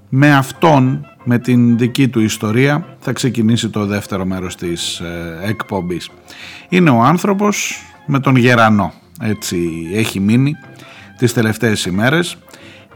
[0.09, 6.09] με αυτόν, με την δική του ιστορία θα ξεκινήσει το δεύτερο μέρος της ε, εκπομπής.
[6.69, 10.55] Είναι ο άνθρωπος με τον Γερανό, έτσι έχει μείνει
[11.17, 12.37] τις τελευταίες ημέρες.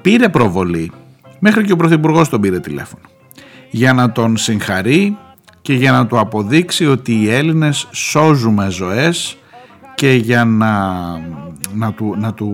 [0.01, 0.91] Πήρε προβολή,
[1.39, 3.03] μέχρι και ο Πρωθυπουργός τον πήρε τηλέφωνο,
[3.69, 5.17] για να τον συγχαρεί
[5.61, 9.37] και για να του αποδείξει ότι οι Έλληνες σώζουμε ζωές
[9.95, 10.93] και για να,
[11.73, 12.51] να, του, να του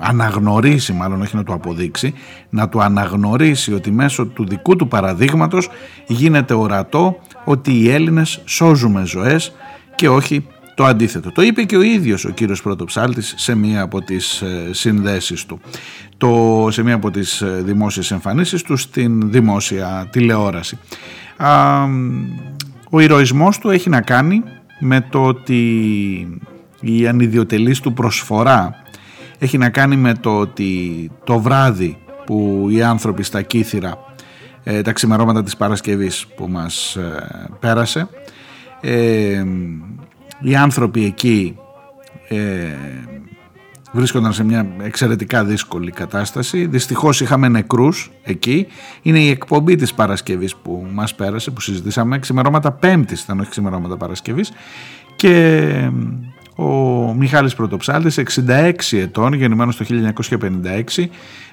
[0.00, 2.14] αναγνωρίσει, μάλλον όχι να του αποδείξει,
[2.50, 5.68] να του αναγνωρίσει ότι μέσω του δικού του παραδείγματος
[6.06, 9.52] γίνεται ορατό ότι οι Έλληνες σώζουμε ζωές
[9.94, 11.32] και όχι το αντίθετο.
[11.32, 15.60] Το είπε και ο ίδιος ο κύριος Πρωτοψάλτης σε μία από τις ε, συνδέσεις του,
[16.16, 20.78] το, σε μία από τις ε, δημόσιες εμφανίσεις του στην δημόσια τηλεόραση.
[22.90, 24.42] ο ηρωισμός του έχει να κάνει
[24.80, 26.40] με το ότι
[26.80, 28.82] η ανιδιοτελής του προσφορά
[29.38, 33.98] έχει να κάνει με το ότι το βράδυ που οι άνθρωποι στα Κύθυρα
[34.64, 38.08] ε, τα ξημερώματα της Παρασκευής που μας ε, πέρασε
[38.80, 39.44] ε,
[40.40, 41.56] οι άνθρωποι εκεί
[42.28, 42.36] ε,
[43.92, 46.66] βρίσκονταν σε μια εξαιρετικά δύσκολη κατάσταση.
[46.66, 48.66] Δυστυχώς είχαμε νεκρούς εκεί.
[49.02, 52.18] Είναι η εκπομπή της Παρασκευής που μας πέρασε που συζητήσαμε.
[52.18, 54.52] Ξημερώματα Πέμπτης ήταν όχι ξημερώματα Παρασκευής.
[55.16, 55.90] Και
[56.56, 56.64] ο
[57.14, 61.08] Μιχάλης Πρωτοψάλτης, 66 ετών, γεννημένος το 1956,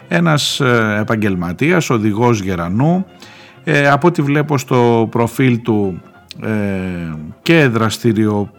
[0.08, 3.06] ένας ε, επαγγελματίας, οδηγός γερανού,
[3.64, 6.02] ε, από ό,τι βλέπω στο προφίλ του
[6.44, 6.50] ε,
[7.42, 8.52] και δραστηριο,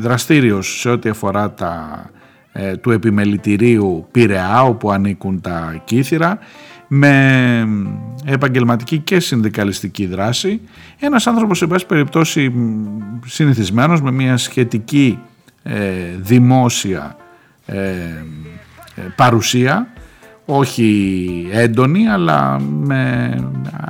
[0.00, 2.04] δραστήριος σε ό,τι αφορά τα,
[2.52, 6.38] ε, του επιμελητηρίου Πειραιά όπου ανήκουν τα κύθυρα
[6.88, 7.68] με
[8.24, 10.60] επαγγελματική και συνδικαλιστική δράση.
[10.98, 12.52] Ένας άνθρωπος σε πάση περιπτώσει
[13.26, 15.33] συνηθισμένος με μια σχετική ε,
[16.16, 17.16] δημόσια
[17.66, 17.78] ε,
[18.94, 19.86] ε, παρουσία
[20.44, 23.34] όχι έντονη αλλά με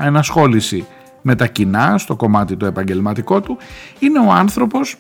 [0.01, 0.87] ενασχόληση
[1.23, 3.59] με τα κοινά στο κομμάτι το επαγγελματικό του.
[3.99, 4.97] Είναι ο άνθρωπος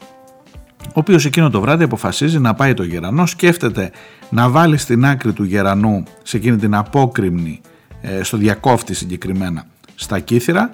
[0.86, 3.90] ο οποίος εκείνο το βράδυ αποφασίζει να πάει το γερανό σκέφτεται
[4.30, 7.60] να βάλει στην άκρη του γερανού σε εκείνη την απόκριμνη
[8.22, 10.70] στο διακόφτη συγκεκριμένα στα κύθυρα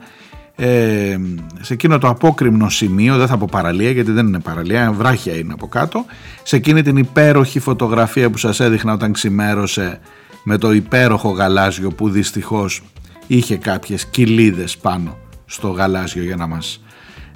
[0.56, 1.18] ε,
[1.60, 5.52] σε εκείνο το απόκριμνο σημείο, δεν θα πω παραλία γιατί δεν είναι παραλία, βράχια είναι
[5.52, 6.04] από κάτω,
[6.42, 10.00] σε εκείνη την υπέροχη φωτογραφία που σας έδειχνα όταν ξημέρωσε
[10.42, 12.82] με το υπέροχο γαλάζιο που δυστυχώς
[13.26, 16.82] είχε κάποιες κοιλίδες πάνω στο γαλάζιο για να μας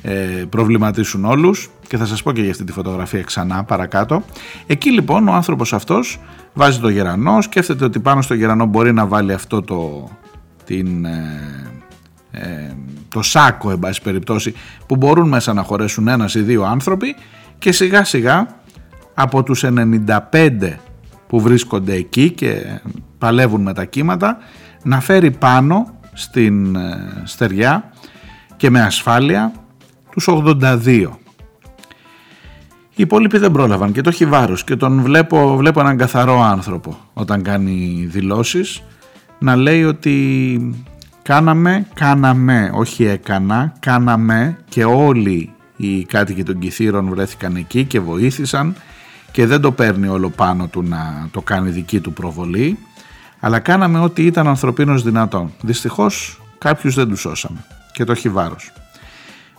[0.02, 4.22] ε, προβληματίσουν όλους και θα σας πω και για αυτή τη φωτογραφία ξανά παρακάτω.
[4.66, 6.20] Εκεί λοιπόν ο άνθρωπος αυτός
[6.52, 10.08] βάζει το γερανό, σκέφτεται ότι πάνω στο γερανό μπορεί να βάλει αυτό το,
[10.64, 11.64] την, ε,
[12.34, 12.74] ε,
[13.08, 14.54] το σάκο εν πάση περιπτώσει
[14.86, 17.14] που μπορούν μέσα να χωρέσουν ένας ή δύο άνθρωποι
[17.58, 18.46] και σιγά σιγά
[19.14, 20.72] από τους 95
[21.26, 22.80] που βρίσκονται εκεί και
[23.18, 24.38] παλεύουν με τα κύματα
[24.82, 27.92] να φέρει πάνω στην ε, στεριά
[28.56, 29.52] και με ασφάλεια
[30.10, 31.08] τους 82.
[32.96, 36.96] Οι υπόλοιποι δεν πρόλαβαν και το έχει βάρος και τον βλέπω, βλέπω έναν καθαρό άνθρωπο
[37.12, 38.82] όταν κάνει δηλώσεις
[39.38, 40.86] να λέει ότι
[41.24, 48.74] Κάναμε, κάναμε, όχι έκανα, κάναμε και όλοι οι κάτοικοι των Κιθήρων βρέθηκαν εκεί και βοήθησαν
[49.32, 52.78] και δεν το παίρνει όλο πάνω του να το κάνει δική του προβολή
[53.40, 55.52] αλλά κάναμε ό,τι ήταν ανθρωπίνως δυνατόν.
[55.60, 58.72] Δυστυχώς κάποιους δεν τους σώσαμε και το έχει βάρος.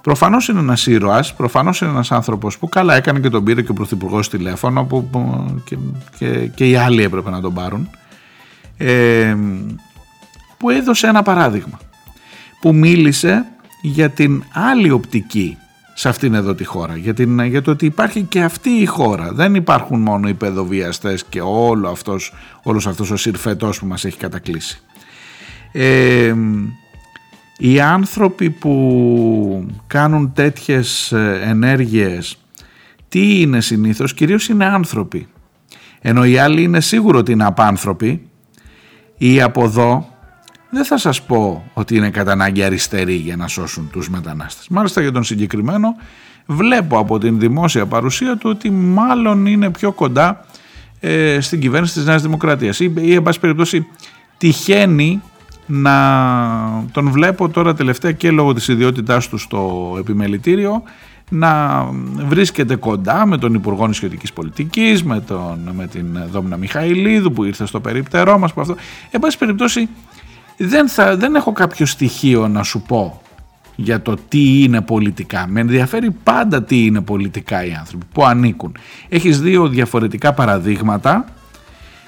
[0.01, 3.72] Προφανώς είναι ένας ήρωας, προφανώς είναι ένας άνθρωπος που καλά έκανε και τον πήρε και
[3.72, 5.09] ο Πρωθυπουργός τηλέφωνο που,
[5.63, 5.78] και,
[6.18, 7.89] και, και, οι άλλοι έπρεπε να τον πάρουν.
[8.78, 9.36] Ε,
[10.66, 11.80] που έδωσε ένα παράδειγμα
[12.61, 13.45] που μίλησε
[13.82, 15.57] για την άλλη οπτική
[15.93, 19.34] σε αυτήν εδώ τη χώρα για, την, για το ότι υπάρχει και αυτή η χώρα.
[19.34, 24.18] Δεν υπάρχουν μόνο οι παιδοβιαστές και όλο αυτός, όλος αυτός ο συρφετός που μας έχει
[24.18, 24.80] κατακλείσει.
[25.72, 26.36] Ε,
[27.57, 32.38] οι άνθρωποι που κάνουν τέτοιες ε, ενέργειες
[33.09, 35.28] τι είναι συνήθως; Κυρίως είναι άνθρωποι.
[36.01, 38.22] Ενώ οι άλλοι είναι σίγουρο ότι είναι απάνθρωποι
[39.18, 40.09] ή από εδώ
[40.76, 44.67] δεν θα σας πω ότι είναι κατά ανάγκη αριστεροί για να σώσουν τους μετανάστες.
[44.67, 45.95] Μάλιστα για τον συγκεκριμένο
[46.45, 50.45] βλέπω από την δημόσια παρουσία του ότι μάλλον είναι πιο κοντά
[50.99, 53.88] ε, στην κυβέρνηση της Νέας Δημοκρατίας ή, ή εν πάση περιπτώσει
[54.38, 55.21] τυχαίνει
[55.65, 55.93] να
[56.91, 60.84] τον βλέπω τώρα τελευταία και λόγω της ιδιότητάς του στο επιμελητήριο
[61.30, 61.84] να
[62.28, 67.65] βρίσκεται κοντά με τον Υπουργό Νησιωτικής Πολιτικής, με, τον, με την Δόμνα Μιχαηλίδου που ήρθε
[67.65, 68.53] στο περίπτερό μας.
[68.53, 68.76] Που αυτό.
[69.11, 69.89] Εν πάση περιπτώσει
[70.58, 73.22] δεν, θα, δεν έχω κάποιο στοιχείο να σου πω
[73.76, 75.45] για το τι είναι πολιτικά.
[75.47, 78.78] Με ενδιαφέρει πάντα τι είναι πολιτικά οι άνθρωποι, που ανήκουν.
[79.10, 81.26] Έχεις δύο διαφορετικά παραδείγματα.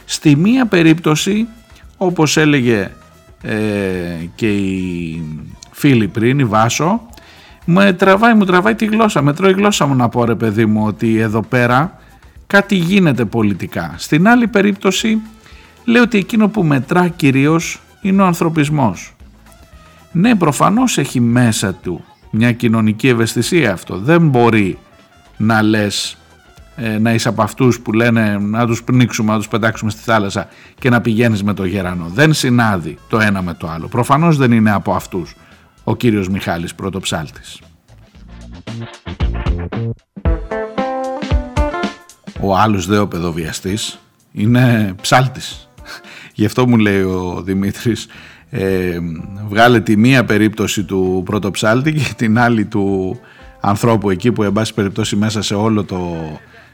[0.05, 1.47] Στη μία περίπτωση,
[1.97, 2.91] όπως έλεγε
[3.41, 3.55] ε,
[4.35, 5.23] και η
[5.71, 7.01] φίλη πριν, η Βάσο,
[7.65, 10.65] μου τραβάει, μου τραβάει τη γλώσσα, με τρώει η γλώσσα μου να πω ρε παιδί
[10.65, 11.99] μου ότι εδώ πέρα
[12.47, 13.93] κάτι γίνεται πολιτικά.
[13.97, 15.21] Στην άλλη περίπτωση
[15.85, 19.15] λέω ότι εκείνο που μετρά κυρίως είναι ο ανθρωπισμός.
[20.11, 23.97] Ναι προφανώς έχει μέσα του μια κοινωνική ευαισθησία αυτό.
[23.97, 24.77] Δεν μπορεί
[25.37, 26.17] να λες
[26.75, 30.47] ε, να είσαι από αυτούς που λένε να τους πνίξουμε, να τους πετάξουμε στη θάλασσα
[30.79, 32.05] και να πηγαίνεις με το γερανό.
[32.13, 33.87] Δεν συνάδει το ένα με το άλλο.
[33.87, 35.35] Προφανώς δεν είναι από αυτούς
[35.83, 37.59] ο κύριος Μιχάλης Πρωτοψάλτης.
[42.39, 43.99] Ο άλλος δε ο παιδοβιαστής
[44.31, 45.66] είναι ψάλτης.
[46.37, 48.07] Γι' αυτό μου λέει ο Δημήτρης
[48.49, 48.97] ε,
[49.49, 53.17] βγάλε τη μία περίπτωση του πρωτοψάλτη και την άλλη του
[53.59, 56.15] ανθρώπου εκεί που εν πάση περιπτώσει μέσα σε όλο το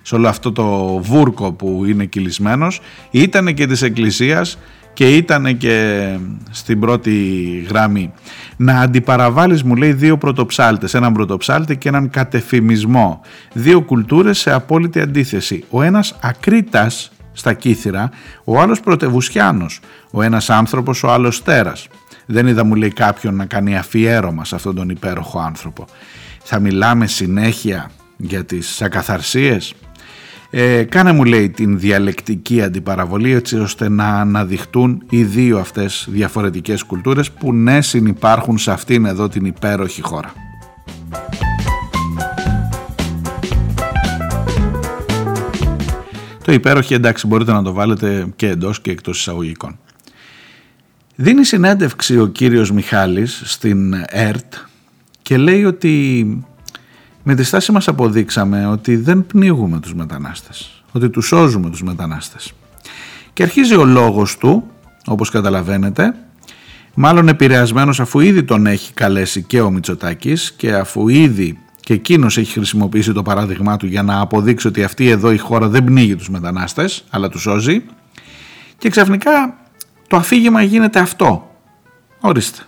[0.01, 4.57] σε όλο αυτό το βούρκο που είναι κυλισμένος ήταν και της εκκλησίας
[4.93, 6.07] και ήταν και
[6.51, 7.13] στην πρώτη
[7.69, 8.13] γραμμή.
[8.57, 13.21] Να αντιπαραβάλεις μου λέει δύο πρωτοψάλτες, έναν πρωτοψάλτη και έναν κατεφημισμό.
[13.53, 15.63] Δύο κουλτούρες σε απόλυτη αντίθεση.
[15.69, 18.09] Ο ένας ακρίτας στα κύθυρα,
[18.43, 19.79] ο άλλος πρωτεβουσιάνος.
[20.11, 21.87] Ο ένας άνθρωπος, ο άλλος τέρας.
[22.25, 25.85] Δεν είδα μου λέει κάποιον να κάνει αφιέρωμα σε αυτόν τον υπέροχο άνθρωπο.
[26.43, 29.73] Θα μιλάμε συνέχεια για τις ακαθαρσίες;
[30.55, 36.83] Ε, κάνε μου λέει την διαλεκτική αντιπαραβολή έτσι ώστε να αναδειχτούν οι δύο αυτές διαφορετικές
[36.83, 40.33] κουλτούρες που ναι συνυπάρχουν σε αυτήν εδώ την υπέροχη χώρα.
[46.43, 49.79] Το υπέροχη εντάξει μπορείτε να το βάλετε και εντός και εκτός εισαγωγικών.
[51.15, 54.53] Δίνει συνέντευξη ο κύριος Μιχάλης στην ΕΡΤ
[55.21, 56.25] και λέει ότι
[57.23, 62.53] με τη στάση μας αποδείξαμε ότι δεν πνίγουμε τους μετανάστες, ότι τους σώζουμε τους μετανάστες.
[63.33, 64.63] Και αρχίζει ο λόγος του,
[65.05, 66.15] όπως καταλαβαίνετε,
[66.93, 72.37] μάλλον επηρεασμένος αφού ήδη τον έχει καλέσει και ο Μητσοτάκης και αφού ήδη και εκείνος
[72.37, 76.15] έχει χρησιμοποιήσει το παράδειγμά του για να αποδείξει ότι αυτή εδώ η χώρα δεν πνίγει
[76.15, 77.83] τους μετανάστες, αλλά τους σώζει
[78.77, 79.57] και ξαφνικά
[80.07, 81.55] το αφήγημα γίνεται αυτό.
[82.19, 82.61] Ορίστε.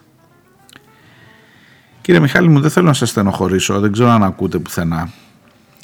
[2.02, 5.10] Κύριε Μιχάλη μου δεν θέλω να σας στενοχωρήσω, δεν ξέρω αν ακούτε πουθενά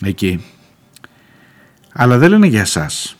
[0.01, 0.43] εκεί.
[1.93, 3.15] Αλλά δεν λένε για εσάς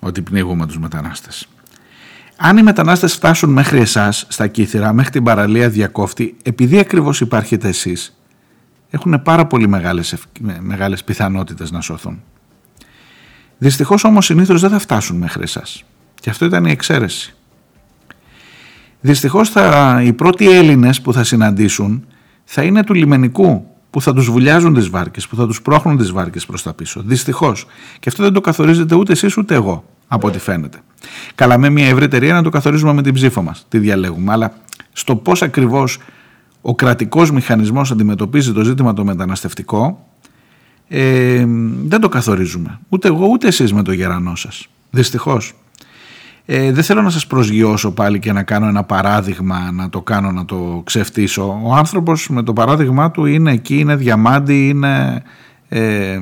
[0.00, 1.48] ότι πνίγουμε τους μετανάστες.
[2.36, 7.68] Αν οι μετανάστες φτάσουν μέχρι εσάς στα κύθυρα, μέχρι την παραλία διακόφτη, επειδή ακριβώς υπάρχετε
[7.68, 8.16] εσείς,
[8.94, 10.16] έχουν πάρα πολύ μεγάλες,
[10.60, 12.22] μεγάλες πιθανότητες να σωθούν.
[13.58, 15.84] Δυστυχώς όμως συνήθως δεν θα φτάσουν μέχρι εσάς.
[16.20, 17.34] Και αυτό ήταν η εξαίρεση.
[19.00, 22.06] Δυστυχώς θα, οι πρώτοι Έλληνες που θα συναντήσουν
[22.44, 26.10] θα είναι του λιμενικού που θα τους βουλιάζουν τις βάρκες, που θα τους πρόχνουν τις
[26.10, 27.02] βάρκες προς τα πίσω.
[27.04, 27.66] Δυστυχώς.
[27.98, 30.78] Και αυτό δεν το καθορίζετε ούτε εσείς ούτε εγώ, από ό,τι φαίνεται.
[31.34, 34.32] Καλά με μια ευρύτερη να το καθορίζουμε με την ψήφο μας, τι διαλέγουμε.
[34.32, 34.52] Αλλά
[34.92, 35.98] στο πώς ακριβώς
[36.62, 40.06] ο κρατικός μηχανισμός αντιμετωπίζει το ζήτημα το μεταναστευτικό,
[40.88, 41.44] ε,
[41.84, 42.78] δεν το καθορίζουμε.
[42.88, 44.66] Ούτε εγώ ούτε εσείς με το γερανό σας.
[44.90, 45.52] Δυστυχώς.
[46.46, 50.30] Ε, δεν θέλω να σας προσγειώσω πάλι και να κάνω ένα παράδειγμα, να το κάνω
[50.30, 51.60] να το ξεφτύσω.
[51.64, 55.22] Ο άνθρωπος με το παράδειγμά του είναι εκεί, είναι διαμάντι, είναι
[55.68, 56.18] ε,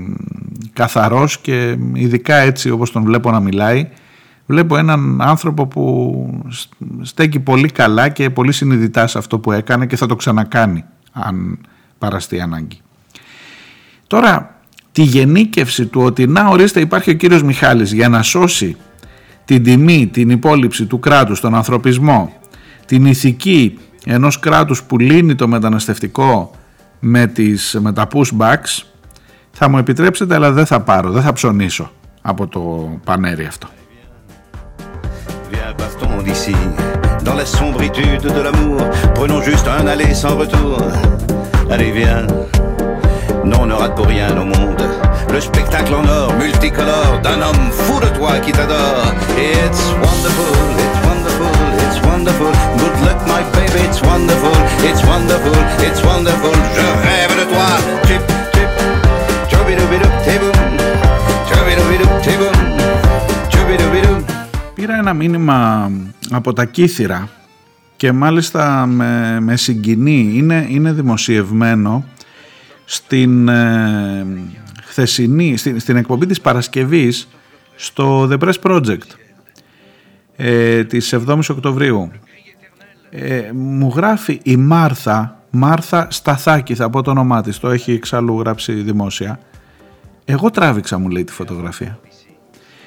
[0.72, 3.88] καθαρός και ειδικά έτσι όπως τον βλέπω να μιλάει.
[4.50, 6.24] Βλέπω έναν άνθρωπο που
[7.02, 11.58] στέκει πολύ καλά και πολύ συνειδητά σε αυτό που έκανε και θα το ξανακάνει αν
[11.98, 12.80] παραστεί ανάγκη.
[14.06, 14.60] Τώρα
[14.92, 18.76] τη γενίκευση του ότι να ορίστε υπάρχει ο κύριος Μιχάλης για να σώσει
[19.44, 22.32] την τιμή, την υπόλοιψη του κράτους, τον ανθρωπισμό,
[22.86, 26.50] την ηθική ενός κράτους που λύνει το μεταναστευτικό
[27.00, 28.82] με, τις, με τα pushbacks,
[29.50, 31.92] θα μου επιτρέψετε αλλά δεν θα πάρω, δεν θα ψωνίσω
[32.22, 33.68] από το πανέρι αυτό.
[37.24, 38.80] Dans la sombritude de l'amour,
[39.14, 40.78] prenons juste un aller sans retour.
[41.70, 42.26] Allez, viens,
[43.44, 44.82] non, on ne rate pour rien au monde.
[45.32, 49.04] le spectacle en or multicolore d'un homme fou de toi qui t'adore.
[49.38, 51.52] It's wonderful, it's wonderful,
[51.84, 52.52] it's wonderful.
[52.78, 56.52] Good luck, my baby, it's wonderful, it's wonderful, it's wonderful.
[56.74, 57.68] Je rêve de toi.
[58.06, 58.22] Chip,
[58.54, 58.70] chip,
[59.50, 60.52] chobidobidoop, tiboum,
[61.48, 62.70] chobidobidoop, tiboum.
[64.80, 65.90] Πήρα ένα μήνυμα
[66.30, 67.28] από τα Κύθυρα
[67.96, 70.30] και μάλιστα με, με συγκινεί.
[70.34, 72.04] Είναι, είναι δημοσιευμένο
[72.84, 74.26] στην ε,
[74.82, 77.28] χθεσινή, στην, στην εκπομπή της Παρασκευής
[77.76, 79.06] στο The Press Project
[80.36, 82.10] ε, της 7ης Οκτωβρίου.
[83.10, 88.38] Ε, μου γράφει η Μάρθα, Μάρθα Σταθάκη θα πω το όνομά της, το έχει εξάλλου
[88.38, 89.40] γράψει δημόσια.
[90.24, 91.98] Εγώ τράβηξα μου λέει τη φωτογραφία.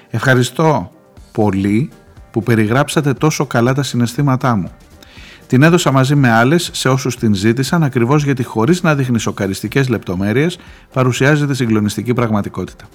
[0.10, 0.92] Ευχαριστώ
[1.34, 1.90] πολύ
[2.32, 4.72] που περιγράψατε τόσο καλά τα συναισθήματά μου.
[5.48, 9.90] Την έδωσα μαζί με άλλες σε όσους την ζήτησαν ακριβώς γιατί χωρίς να δείχνει σοκαριστικές
[9.90, 10.58] λεπτομέρειες
[10.94, 12.86] παρουσιάζεται συγκλονιστική πραγματικότητα.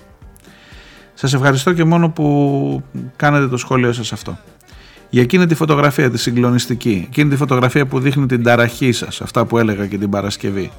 [1.15, 2.83] Σας ευχαριστώ και μόνο που
[3.17, 4.39] κάνετε το σχόλιο σας αυτό.
[5.11, 9.45] Για εκείνη τη φωτογραφία, τη συγκλονιστική, εκείνη τη φωτογραφία που δείχνει την ταραχή σας, αυτά
[9.45, 10.71] που έλεγα και την Παρασκευή,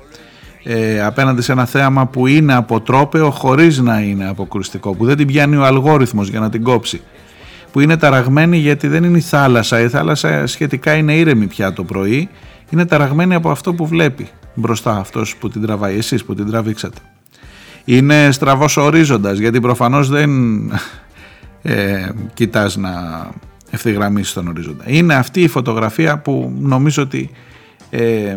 [0.64, 5.28] ε, απέναντι σε ένα θέαμα που είναι αποτρόπαιο χωρίς να είναι αποκρουστικό, που δεν την
[5.28, 7.02] πιάνει ο αλγόριθμος για να την κόψει,
[7.72, 11.84] που είναι ταραγμένη γιατί δεν είναι η θάλασσα, η θάλασσα σχετικά είναι ήρεμη πια το
[11.84, 12.30] πρωί,
[12.70, 17.00] είναι ταραγμένη από αυτό που βλέπει μπροστά αυτός που την τραβάει, εσείς που την τραβήξατε.
[17.86, 20.32] Είναι στραβός ορίζοντας γιατί προφανώς δεν
[21.62, 22.92] ε, κοιτάς να
[23.70, 24.84] ευθυγραμμίσεις τον ορίζοντα.
[24.88, 27.30] Είναι αυτή η φωτογραφία που νομίζω ότι
[27.90, 28.36] ε,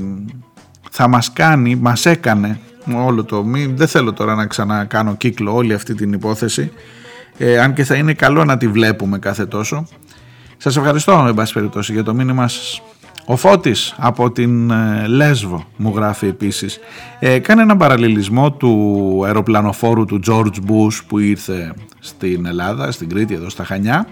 [0.90, 2.58] θα μας κάνει, μας έκανε
[2.94, 6.72] όλο το, μη, δεν θέλω τώρα να ξανακάνω κύκλο όλη αυτή την υπόθεση
[7.44, 9.86] ε, αν και θα είναι καλό να τη βλέπουμε κάθε τόσο.
[10.56, 12.82] Σας ευχαριστώ εν πάση περιπτώσει για το μήνυμα σας.
[13.26, 16.78] Ο Φώτης από την ε, Λέσβο μου γράφει επίσης
[17.18, 23.34] ε, κάνει έναν παραλληλισμό του αεροπλανοφόρου του George Bush που ήρθε στην Ελλάδα, στην Κρήτη
[23.34, 24.06] εδώ στα Χανιά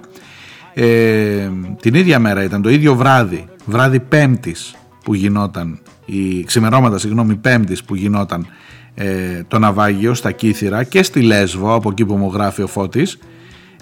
[0.74, 1.50] ε,
[1.80, 4.74] την ίδια μέρα ήταν το ίδιο βράδυ, βράδυ πέμπτης
[5.04, 8.46] που γινόταν η ξημερώματα συγγνώμη πέμπτης που γινόταν
[9.00, 13.18] ε, το ναυάγιο στα Κύθυρα και στη Λέσβο από εκεί που μου γράφει ο Φώτης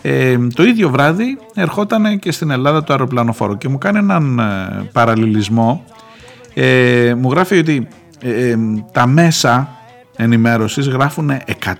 [0.03, 4.89] ε, το ίδιο βράδυ ερχόταν και στην Ελλάδα το αεροπλανοφόρο και μου κάνει έναν ε,
[4.93, 5.85] παραλληλισμό
[6.55, 7.89] ε, μου γράφει ότι
[8.21, 8.57] ε,
[8.93, 9.69] τα μέσα
[10.17, 11.31] ενημέρωσης γράφουν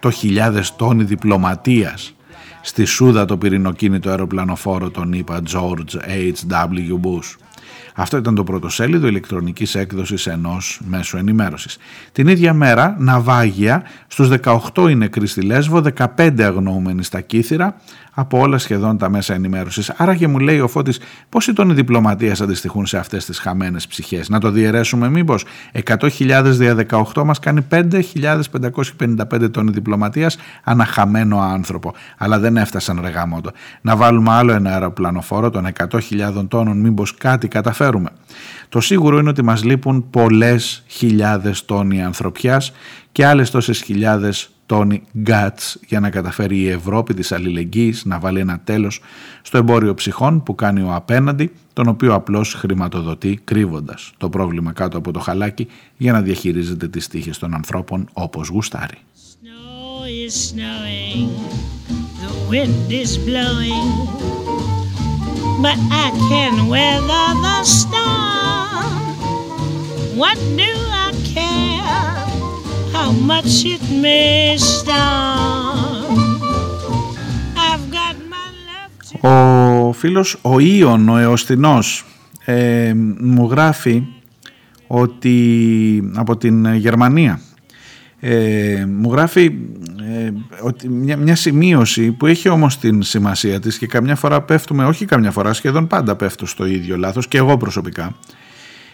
[0.01, 2.15] 100.000 τόνοι διπλωματίας
[2.61, 7.01] στη Σούδα το πυρηνοκίνητο αεροπλανοφόρο τον είπα George H.W.
[7.03, 7.48] Bush.
[8.01, 11.79] Αυτό ήταν το πρωτοσέλιδο ηλεκτρονικής έκδοσης ενός μέσου ενημέρωσης.
[12.13, 15.83] Την ίδια μέρα, ναυάγια, στους 18 είναι νεκροί στη Λέσβο,
[16.17, 17.77] 15 αγνοούμενοι στα Κύθυρα,
[18.21, 19.91] από όλα σχεδόν τα μέσα ενημέρωσης.
[19.91, 24.29] Άρα και μου λέει ο Φώτης πόσοι τόνοι διπλωματίας αντιστοιχούν σε αυτές τις χαμένες ψυχές;
[24.29, 31.95] Να το διαιρέσουμε μήπως; 100.000 δια 18 μας κάνει 5.555 τόνοι διπλωματίας ανά χαμένο άνθρωπο.
[32.19, 33.51] Αλλά δεν έφτασαν ρεγάμοτο.
[33.81, 38.09] Να βάλουμε άλλο ένα αεροπλανοφόρο των 100.000 τόνων μήπως κάτι καταφέρουμε;
[38.69, 42.73] Το σίγουρο είναι ότι μας λείπουν πολλές χιλιάδες τόνοι ανθρωπιάς
[43.13, 48.41] και άλλες τόσες χιλιάδες τόνοι γκάτς για να καταφέρει η Ευρώπη της αλληλεγγύης να βάλει
[48.41, 49.01] ένα τέλος
[49.43, 54.99] στο εμπόριο ψυχών που κάνει ο απέναντι, τον οποίο απλώς χρηματοδοτεί κρύβοντας το πρόβλημα κάτω
[54.99, 55.67] από το χαλάκι
[55.97, 58.99] για να διαχειρίζεται τις τύχες των ανθρώπων όπως γουστάρει.
[70.23, 70.88] What do I care
[73.09, 74.57] how much it may
[77.67, 82.05] I've got my Ο φίλος ο Ιων, ο Εωστινός,
[82.45, 84.03] ε, μου γράφει
[84.87, 87.41] ότι από την Γερμανία.
[88.21, 89.53] Ε, μου γράφει
[90.17, 94.85] ε, ότι μια, μια σημείωση που έχει όμως την σημασία της και καμιά φορά πέφτουμε,
[94.85, 98.17] όχι καμιά φορά, σχεδόν πάντα πέφτω στο ίδιο λάθος και εγώ προσωπικά.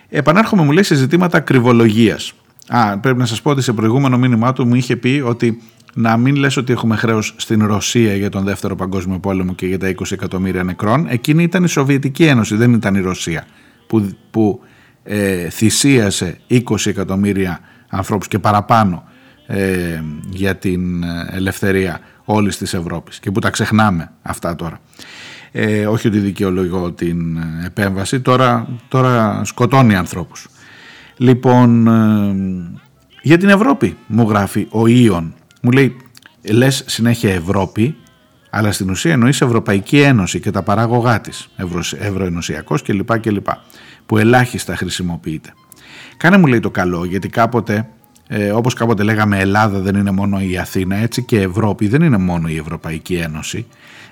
[0.08, 2.32] Επανέρχομαι μου λέει σε ζητήματα κρυβολογίας.
[2.68, 5.62] Α, πρέπει να σας πω ότι σε προηγούμενο μήνυμά του μου είχε πει ότι
[5.94, 9.78] να μην λες ότι έχουμε χρέος στην Ρωσία για τον δεύτερο παγκόσμιο πόλεμο και για
[9.78, 11.06] τα 20 εκατομμύρια νεκρών.
[11.08, 13.44] Εκείνη ήταν η Σοβιετική Ένωση, δεν ήταν η Ρωσία
[13.86, 14.60] που, που
[15.02, 19.04] ε, θυσίασε 20 εκατομμύρια ανθρώπους και παραπάνω
[19.46, 24.80] ε, για την ελευθερία όλης της Ευρώπης και που τα ξεχνάμε αυτά τώρα
[25.56, 30.48] ε, όχι ότι δικαιολογώ την επέμβαση, τώρα, τώρα σκοτώνει ανθρώπους.
[31.16, 32.34] Λοιπόν, ε,
[33.22, 35.96] για την Ευρώπη μου γράφει ο Ιων, μου λέει
[36.50, 37.96] λες συνέχεια Ευρώπη,
[38.50, 43.18] αλλά στην ουσία εννοείς Ευρωπαϊκή Ένωση και τα παράγωγά της, Ευρω, ευρωενωσιακός κλπ.
[43.18, 43.46] κλπ.
[44.06, 45.54] που ελάχιστα χρησιμοποιείται.
[46.16, 47.88] Κάνε μου λέει το καλό γιατί κάποτε
[48.28, 52.16] ε, όπως κάποτε λέγαμε Ελλάδα δεν είναι μόνο η Αθήνα έτσι και Ευρώπη δεν είναι
[52.16, 53.66] μόνο η Ευρωπαϊκή Ένωση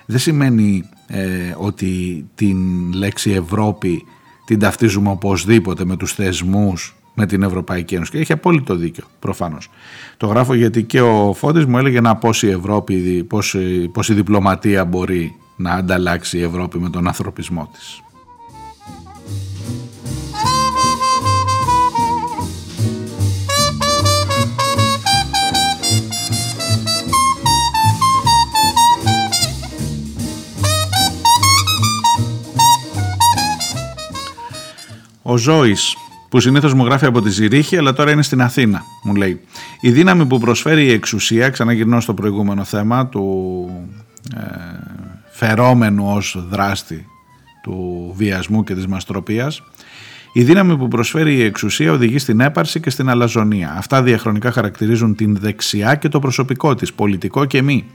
[0.05, 2.57] δεν σημαίνει ε, ότι την
[2.93, 4.05] λέξη Ευρώπη
[4.45, 9.69] την ταυτίζουμε οπωσδήποτε με τους θεσμούς με την Ευρωπαϊκή Ένωση και έχει απόλυτο δίκιο προφανώς.
[10.17, 13.55] Το γράφω γιατί και ο Φώτης μου έλεγε να πώς η Ευρώπη, πώς,
[13.91, 18.01] πώς η διπλωματία μπορεί να ανταλλάξει η Ευρώπη με τον ανθρωπισμό της.
[35.33, 35.95] Ο Ζώης
[36.29, 39.41] που συνήθως μου γράφει από τη Ζηρίχη, αλλά τώρα είναι στην Αθήνα, μου λέει.
[39.81, 43.69] Η δύναμη που προσφέρει η εξουσία, ξαναγυρνώ στο προηγούμενο θέμα του
[44.35, 44.39] ε,
[45.31, 47.05] φερόμενου ως δράστη
[47.63, 49.63] του βιασμού και της μαστροπίας,
[50.35, 53.73] η δύναμη που προσφέρει η εξουσία οδηγεί στην έπαρση και στην αλαζονία.
[53.77, 57.85] Αυτά διαχρονικά χαρακτηρίζουν την δεξιά και το προσωπικό της, πολιτικό και μη.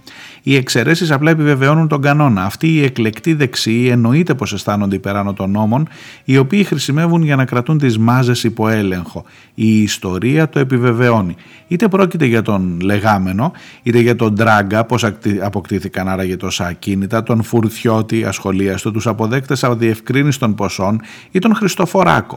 [0.42, 2.44] Οι εξαιρέσεις απλά επιβεβαιώνουν τον κανόνα.
[2.44, 5.88] Αυτοί οι εκλεκτοί δεξιοί εννοείται πως αισθάνονται υπεράνω των νόμων,
[6.24, 9.24] οι οποίοι χρησιμεύουν για να κρατούν τις μάζες υπό έλεγχο.
[9.54, 11.36] Η ιστορία το επιβεβαιώνει.
[11.68, 15.04] Είτε πρόκειται για τον λεγάμενο, είτε για τον τράγκα, πώς
[15.42, 22.27] αποκτήθηκαν άραγε τόσα ακίνητα, τον φουρτιώτη ασχολίαστο, τους αποδέκτες αδιευκρίνηστων ποσών ή τον Χριστοφοράκο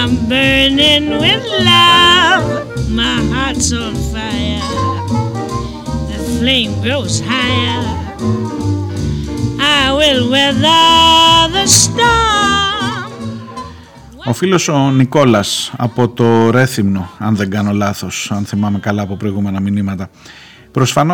[0.00, 2.46] I'm burning with love.
[3.00, 4.64] My heart's on fire.
[6.10, 7.84] The flame grows higher.
[9.80, 13.12] I will weather the storm.
[14.26, 19.16] Ο φίλος ο Νικόλας από το Ρέθυμνο, αν δεν κάνω λάθος, αν θυμάμαι καλά από
[19.16, 20.10] προηγούμενα μηνύματα,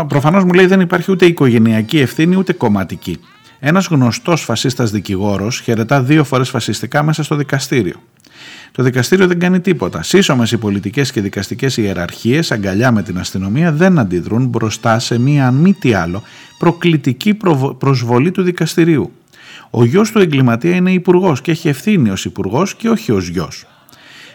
[0.09, 3.19] προφανώς μου λέει δεν υπάρχει ούτε οικογενειακή ευθύνη ούτε κομματική.
[3.67, 7.95] Ένας γνωστός φασίστας δικηγόρος χαιρετά δύο φορές φασιστικά μέσα στο δικαστήριο.
[8.73, 10.03] Το δικαστήριο δεν κάνει τίποτα.
[10.03, 15.47] Σύσσωμες οι πολιτικές και δικαστικές ιεραρχίες, αγκαλιά με την αστυνομία, δεν αντιδρούν μπροστά σε μία
[15.47, 16.23] αν μη τι άλλο
[16.59, 17.37] προκλητική
[17.79, 19.13] προσβολή του δικαστηρίου.
[19.71, 23.67] Ο γιος του εγκληματία είναι υπουργός και έχει ευθύνη ως υπουργός και όχι ως γιος.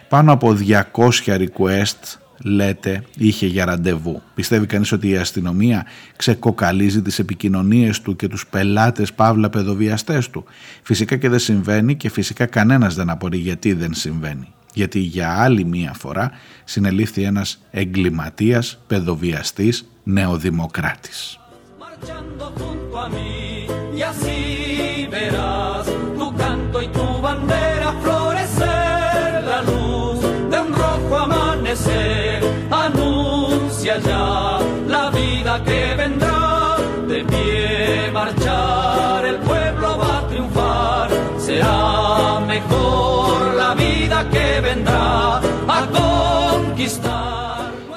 [0.09, 4.21] Πάνω από 200 request λέτε είχε για ραντεβού.
[4.35, 5.85] Πιστεύει κανείς ότι η αστυνομία
[6.15, 10.45] ξεκοκαλίζει τις επικοινωνίες του και τους πελάτες παύλα παιδοβιαστές του;
[10.81, 14.53] Φυσικά και δεν συμβαίνει και φυσικά κανένας δεν απορεί γιατί δεν συμβαίνει.
[14.73, 16.31] Γιατί για άλλη μία φορά
[16.63, 21.39] συνελήφθη ένας εγκληματίας, παιδοβιαστής, νεοδημοκράτης.
[26.81, 26.98] la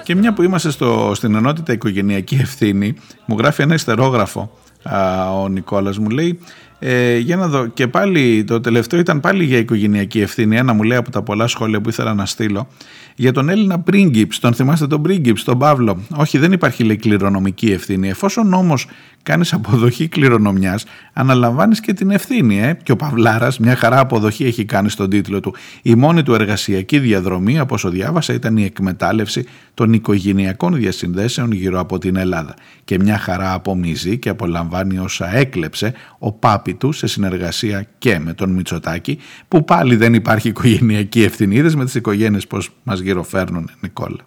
[0.04, 2.94] Και μια που είμαστε στο, στην ενότητα οικογενειακή ευθύνη,
[3.26, 6.38] μου γράφει ένα ιστερόγραφο α, ο Νικόλας μου λέει
[6.78, 10.82] ε, για να δω και πάλι το τελευταίο ήταν πάλι για οικογενειακή ευθύνη ένα μου
[10.82, 12.68] λέει από τα πολλά σχόλια που ήθελα να στείλω
[13.16, 17.72] για τον Έλληνα πρίγκιπς, τον θυμάστε τον πρίγκιπς, τον Παύλο; Όχι, δεν υπάρχει λέει κληρονομική
[17.72, 18.08] ευθύνη.
[18.08, 18.86] Εφόσον όμως
[19.22, 22.60] κάνεις αποδοχή κληρονομιάς, αναλαμβάνεις και την ευθύνη.
[22.60, 25.54] Ε; Και ο Παυλάρας, μια χαρά αποδοχή έχει κάνει στον τίτλο του.
[25.82, 31.80] Η μόνη του εργασιακή διαδρομή, από όσο διάβασα, ήταν η εκμετάλλευση των οικογενειακών διασυνδέσεων γύρω
[31.80, 32.54] από την Ελλάδα.
[32.84, 38.32] Και μια χαρά απομίζει και απολαμβάνει όσα έκλεψε ο πάπη του σε συνεργασία και με
[38.32, 39.18] τον Μητσοτάκη,
[39.48, 41.56] που πάλι δεν υπάρχει οικογενειακή ευθύνη.
[41.56, 44.26] Είδες με τις οικογένειες πώ μας γυροφέρνουν, Νικόλα.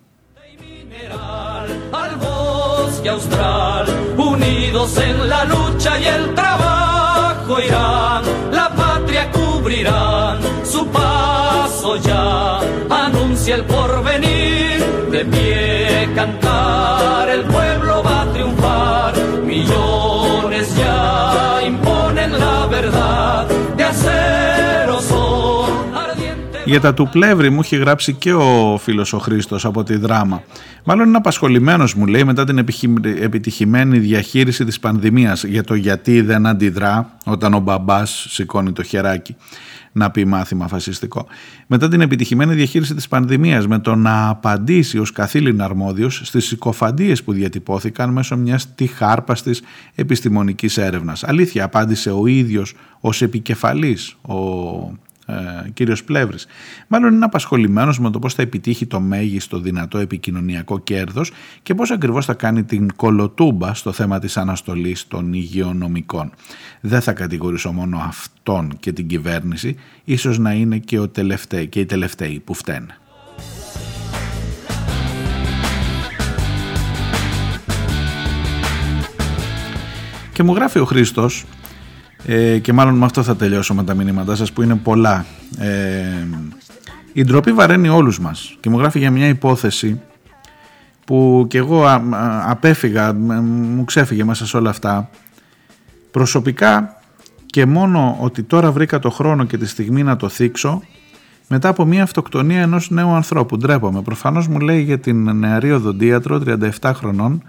[4.18, 12.60] Unidos en la lucha y el trabajo irán, la patria cubrirán, su paso ya.
[12.90, 20.15] Anuncia el porvenir, de pie cantar, el pueblo va a triunfar, millones
[26.66, 30.44] Για τα του πλεύρη μου έχει γράψει και ο φίλος ο Χρήστος από τη δράμα.
[30.84, 32.58] Μάλλον είναι απασχολημένος μου λέει μετά την
[33.22, 39.36] επιτυχημένη διαχείριση της πανδημίας για το γιατί δεν αντιδρά όταν ο μπαμπάς σηκώνει το χεράκι
[39.92, 41.28] να πει μάθημα φασιστικό.
[41.68, 47.24] Μετά την επιτυχημένη διαχείριση της πανδημίας με το να απαντήσει ως καθήλυνα αρμόδιος στις συκοφαντίες
[47.24, 49.62] που διατυπώθηκαν μέσω μιας τυχάρπαστης
[49.96, 51.24] επιστημονικής έρευνας.
[51.24, 54.36] Αλήθεια απάντησε ο ίδιος ως επικεφαλής ο
[55.26, 56.48] ε, κύριος Πλεύρης.
[56.88, 61.32] Μάλλον είναι απασχολημένος με το πώς θα επιτύχει το μέγιστο δυνατό επικοινωνιακό κέρδος
[61.64, 66.32] και πώς ακριβώς θα κάνει την κολοτούμπα στο θέμα της αναστολής των υγειονομικών.
[66.82, 71.80] Δεν θα κατηγορήσω μόνο αυτόν και την κυβέρνηση, ίσως να είναι και, ο τελευταίοι, και
[71.80, 72.98] οι τελευταίοι που φταίνε.
[80.34, 81.46] Και μου γράφει ο Χρήστος
[82.26, 85.26] ε, και μάλλον με αυτό θα τελειώσω με τα μηνύματά σας που είναι πολλά.
[85.58, 86.28] Ε,
[87.14, 90.02] η ντροπή βαραίνει όλους μας και μου γράφει για μια υπόθεση
[91.06, 91.84] που και εγώ
[92.46, 95.10] απέφυγα, μου ξέφυγε μέσα σε όλα αυτά.
[96.12, 97.00] Προσωπικά
[97.46, 100.82] και μόνο ότι τώρα βρήκα το χρόνο και τη στιγμή να το θίξω
[101.48, 103.58] μετά από μια αυτοκτονία ενός νέου ανθρώπου.
[103.58, 104.02] Ντρέπομαι.
[104.02, 106.42] Προφανώς μου λέει για την νεαρή οδοντίατρο
[106.82, 107.44] 37 χρονών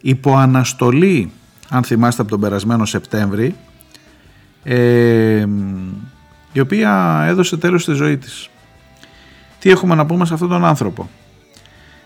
[0.00, 1.30] υπό αναστολή,
[1.68, 3.54] αν θυμάστε από τον περασμένο Σεπτέμβρη,
[4.62, 5.46] ε,
[6.52, 8.48] η οποία έδωσε τέλος στη ζωή της.
[9.58, 11.08] Τι έχουμε να πούμε σε αυτόν τον άνθρωπο;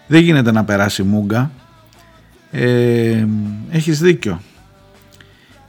[0.07, 1.51] Δεν γίνεται να περάσει μούγκα.
[2.51, 3.27] Ε,
[3.71, 4.41] έχεις δίκιο.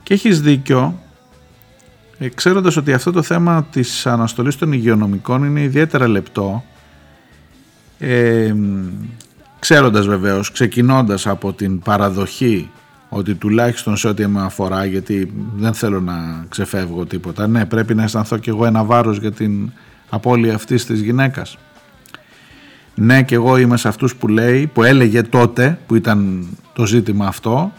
[0.03, 0.99] Και έχεις δίκιο
[2.19, 6.63] ε, ξέροντας ότι αυτό το θέμα της αναστολής των υγειονομικών είναι ιδιαίτερα λεπτό
[7.99, 8.55] ε,
[9.59, 12.69] ξέροντας βεβαίως, ξεκινώντας από την παραδοχή
[13.09, 17.47] ότι τουλάχιστον σε ό,τι με αφορά γιατί δεν θέλω να ξεφεύγω τίποτα.
[17.47, 19.71] Ναι πρέπει να αισθανθώ κι εγώ ένα βάρος για την
[20.09, 21.57] απώλεια αυτής της γυναίκας.
[22.95, 27.27] Ναι και εγώ είμαι σε αυτούς που λέει που έλεγε τότε που ήταν το ζήτημα
[27.27, 27.71] αυτό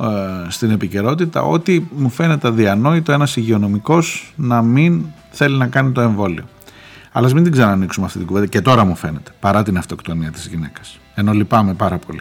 [0.00, 0.06] ε,
[0.48, 6.44] στην επικαιρότητα ότι μου φαίνεται αδιανόητο ένας υγειονομικός να μην θέλει να κάνει το εμβόλιο.
[7.12, 10.46] Αλλά μην την ξανανοίξουμε αυτή την κουβέντα και τώρα μου φαίνεται παρά την αυτοκτονία της
[10.46, 10.98] γυναίκας.
[11.14, 12.20] Ενώ λυπάμαι πάρα πολύ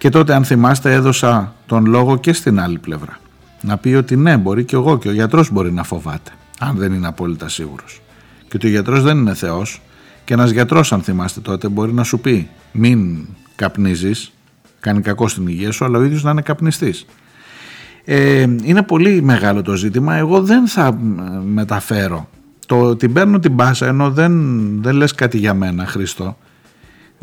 [0.00, 3.18] και τότε αν θυμάστε έδωσα τον λόγο και στην άλλη πλευρά.
[3.60, 6.92] Να πει ότι ναι μπορεί και εγώ και ο γιατρός μπορεί να φοβάται αν δεν
[6.92, 8.00] είναι απόλυτα σίγουρος.
[8.48, 9.82] Και ότι ο γιατρός δεν είναι Θεός
[10.24, 13.26] και ένας γιατρός αν θυμάστε τότε μπορεί να σου πει μην
[13.56, 14.32] καπνίζεις,
[14.80, 17.06] κάνει κακό στην υγεία σου αλλά ο ίδιος να είναι καπνιστής.
[18.04, 20.98] Ε, είναι πολύ μεγάλο το ζήτημα, εγώ δεν θα
[21.44, 22.28] μεταφέρω.
[22.66, 24.32] Το, την παίρνω την πάσα ενώ δεν,
[24.82, 26.36] δεν λες κάτι για μένα Χριστό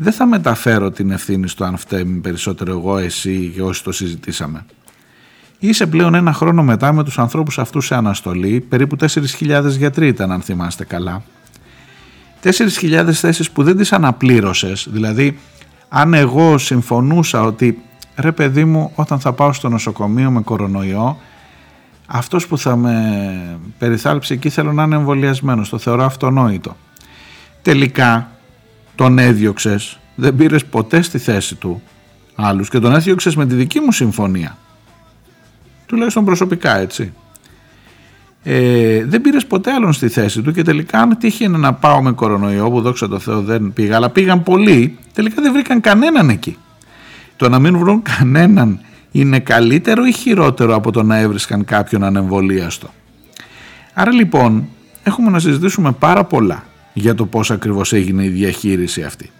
[0.00, 4.64] δεν θα μεταφέρω την ευθύνη στο αν φταίμε περισσότερο εγώ, εσύ και όσοι το συζητήσαμε.
[5.58, 10.32] Είσαι πλέον ένα χρόνο μετά με τους ανθρώπους αυτούς σε αναστολή, περίπου 4.000 γιατροί ήταν
[10.32, 11.22] αν θυμάστε καλά.
[12.42, 15.38] 4.000 θέσεις που δεν τις αναπλήρωσες, δηλαδή
[15.88, 17.82] αν εγώ συμφωνούσα ότι
[18.16, 21.18] ρε παιδί μου όταν θα πάω στο νοσοκομείο με κορονοϊό
[22.06, 26.76] αυτός που θα με περιθάλψει εκεί θέλω να είναι εμβολιασμένος, το θεωρώ αυτονόητο.
[27.62, 28.30] Τελικά
[28.98, 31.82] τον έδιωξες, δεν πήρες ποτέ στη θέση του
[32.34, 34.56] άλλους και τον έδιωξες με τη δική μου συμφωνία.
[35.86, 37.12] Τουλάχιστον προσωπικά έτσι.
[38.42, 42.12] Ε, δεν πήρες ποτέ άλλον στη θέση του και τελικά αν τύχει να πάω με
[42.12, 46.56] κορονοϊό που δόξα τω Θεώ δεν πήγα αλλά πήγαν πολλοί τελικά δεν βρήκαν κανέναν εκεί
[47.36, 48.80] το να μην βρουν κανέναν
[49.10, 52.88] είναι καλύτερο ή χειρότερο από το να έβρισκαν κάποιον ανεμβολίαστο
[53.94, 54.68] άρα λοιπόν
[55.02, 56.64] έχουμε να συζητήσουμε πάρα πολλά
[56.98, 59.30] για το πώς ακριβώς έγινε η διαχείριση αυτή.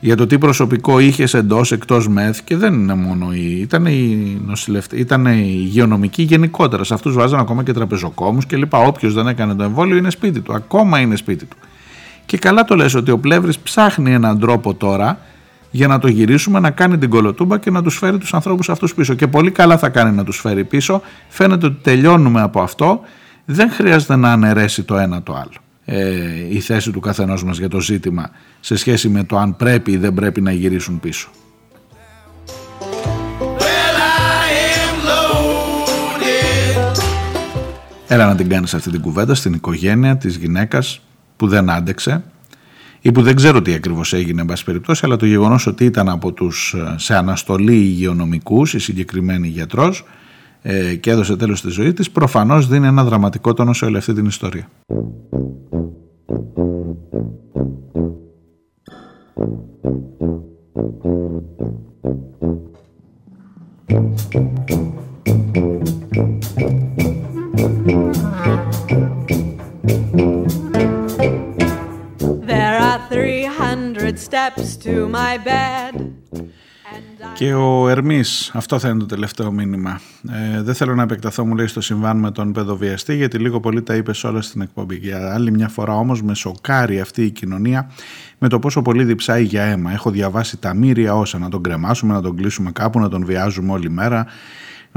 [0.00, 3.60] Για το τι προσωπικό είχες εντός εκτός ΜΕΘ και δεν είναι μόνο η.
[3.60, 6.84] ήταν η νοσηλευτη, ήταν η υγειονομική γενικότερα.
[6.84, 8.74] Σε αυτούς βάζαν ακόμα και τραπεζοκόμους κλπ.
[8.74, 10.54] Όποιος δεν έκανε το εμβόλιο είναι σπίτι του.
[10.54, 11.56] Ακόμα είναι σπίτι του.
[12.26, 15.18] Και καλά το λες ότι ο Πλεύρης ψάχνει έναν τρόπο τώρα
[15.70, 18.94] για να το γυρίσουμε, να κάνει την κολοτούμπα και να τους φέρει τους ανθρώπους αυτούς
[18.94, 19.14] πίσω.
[19.14, 21.02] Και πολύ καλά θα κάνει να τους φέρει πίσω.
[21.28, 23.00] Φαίνεται ότι τελειώνουμε από αυτό.
[23.44, 27.68] Δεν χρειάζεται να αναιρέσει το ένα το άλλο ε, η θέση του καθενός μας για
[27.68, 28.30] το ζήτημα
[28.60, 31.28] σε σχέση με το αν πρέπει ή δεν πρέπει να γυρίσουν πίσω.
[38.06, 41.00] Έλα να την κάνεις αυτή την κουβέντα στην οικογένεια της γυναίκας
[41.36, 42.22] που δεν άντεξε
[43.00, 46.08] ή που δεν ξέρω τι ακριβώς έγινε εν πάση περιπτώσει αλλά το γεγονός ότι ήταν
[46.08, 50.04] από τους ε, σε αναστολή υγειονομικούς η συγκεκριμένη γιατρός
[50.62, 54.12] ε, και έδωσε τέλος στη ζωή της προφανώς δίνει ένα δραματικό τόνο σε όλη αυτή
[54.12, 54.68] την ιστορία.
[72.52, 75.94] There are 300 steps to my bed.
[77.34, 80.00] Και ο Ερμής, αυτό θα είναι το τελευταίο μήνυμα.
[80.30, 83.82] Ε, δεν θέλω να επεκταθώ, μου λέει, στο συμβάν με τον παιδοβιαστή, γιατί λίγο πολύ
[83.82, 84.96] τα είπε όλα στην εκπομπή.
[84.96, 87.90] Για άλλη μια φορά όμως με σοκάρει αυτή η κοινωνία
[88.38, 89.92] με το πόσο πολύ διψάει για αίμα.
[89.92, 93.72] Έχω διαβάσει τα μύρια όσα να τον κρεμάσουμε, να τον κλείσουμε κάπου, να τον βιάζουμε
[93.72, 94.26] όλη μέρα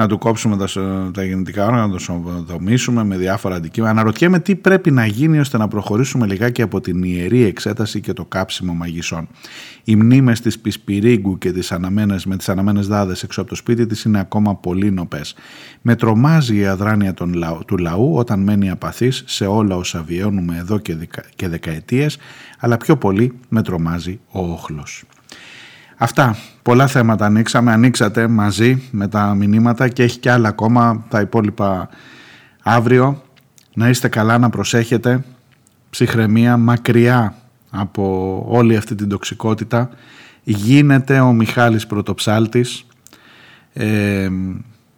[0.01, 0.67] να του κόψουμε τα,
[1.13, 3.91] τα γεννητικά όργανα, να το δομήσουμε με διάφορα αντικείμενα.
[3.91, 8.25] Αναρωτιέμαι τι πρέπει να γίνει ώστε να προχωρήσουμε λιγάκι από την ιερή εξέταση και το
[8.25, 9.27] κάψιμο μαγισσών.
[9.83, 13.85] Οι μνήμες της Πισπυρίγκου και τις αναμένες, με τις αναμένες δάδες έξω από το σπίτι
[13.85, 15.35] της είναι ακόμα πολύ νοπές.
[15.81, 17.13] Με τρομάζει η αδράνεια
[17.65, 22.17] του λαού όταν μένει απαθής σε όλα όσα βιώνουμε εδώ και, δεκα, και δεκαετίες,
[22.59, 25.03] αλλά πιο πολύ με τρομάζει ο όχλος.
[26.03, 26.35] Αυτά.
[26.61, 27.71] Πολλά θέματα ανοίξαμε.
[27.71, 31.89] Ανοίξατε μαζί με τα μηνύματα και έχει και άλλα ακόμα τα υπόλοιπα
[32.63, 33.23] αύριο.
[33.73, 35.23] Να είστε καλά, να προσέχετε.
[35.89, 37.35] Ψυχραιμία μακριά
[37.69, 39.89] από όλη αυτή την τοξικότητα.
[40.43, 42.85] Γίνεται ο Μιχάλης Πρωτοψάλτης
[43.73, 44.29] ε,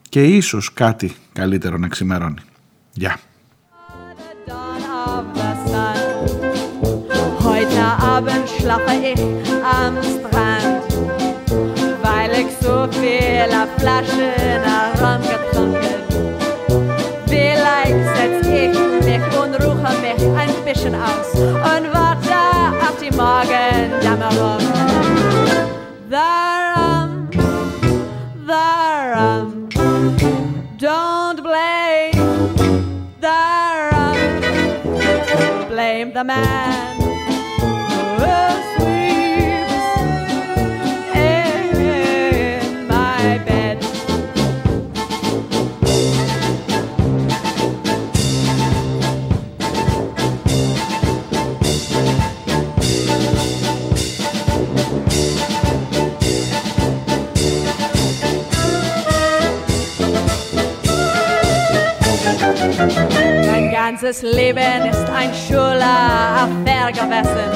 [0.09, 2.41] και ίσως κάτι καλύτερο να ξημερώνει.
[2.93, 3.17] Γεια.
[7.49, 7.83] Heute
[8.15, 9.23] Abend schlafe ich
[9.79, 10.42] am Strand.
[12.33, 14.33] Alex so viel Flasche
[14.65, 16.01] nach Rum getrunken.
[17.27, 18.73] Vielleicht setz ich
[19.05, 22.41] mich und ruhe mich ein bisschen aus und warte
[22.81, 24.63] auf die Morgendämmerung.
[26.09, 27.29] Darum,
[28.47, 29.69] darum,
[30.79, 32.49] don't blame,
[33.21, 34.17] darum,
[35.69, 36.92] blame the man.
[63.93, 67.51] ganzes Leben ist ein Schuller vergewessen,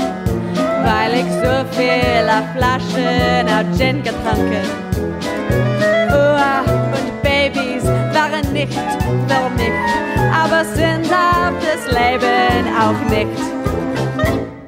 [0.84, 4.68] weil ich so viele Flaschen auf Gin getrunken.
[6.12, 6.62] Uah
[6.94, 9.74] und Babys waren nicht für mich,
[10.32, 13.42] aber sind auf das Leben auch nicht.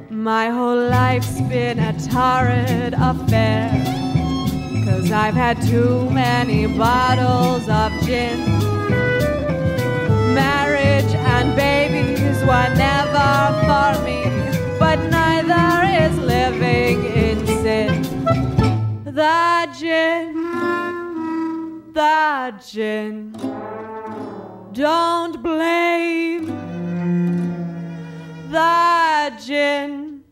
[0.10, 3.70] My whole life's been a torrid affair,
[4.86, 8.40] cause I've had too many bottles of gin.
[10.34, 10.69] Married
[11.16, 13.32] and babies were never
[13.68, 14.24] for me,
[14.80, 18.02] but neither is living in sin.
[19.04, 20.34] The gin,
[21.94, 23.32] the gin,
[24.74, 26.46] don't blame
[28.52, 30.24] the gin.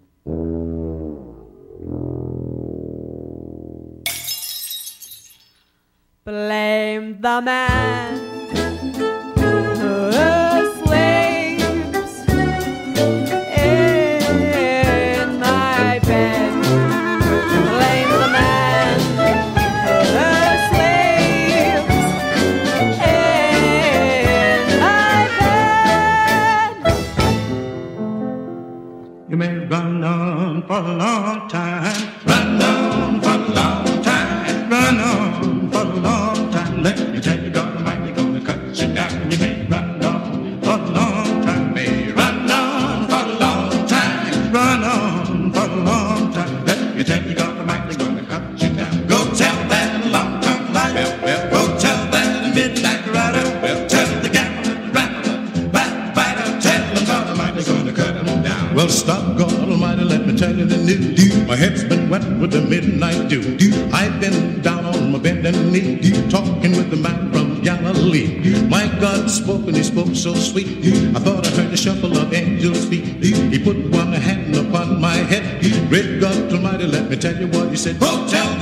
[6.26, 8.27] Blame the man.
[30.70, 32.17] a long time.
[62.88, 63.42] can I do?
[63.92, 68.68] I've been down on my bend and knee, talking with the man from Galilee.
[68.68, 70.68] My God spoke and he spoke so sweet.
[71.16, 73.06] I thought I heard the shuffle of angels' feet.
[73.24, 75.62] He put one hand upon my head.
[75.90, 77.98] Great God Almighty, let me tell you what he said.
[78.02, 78.57] Oh, tell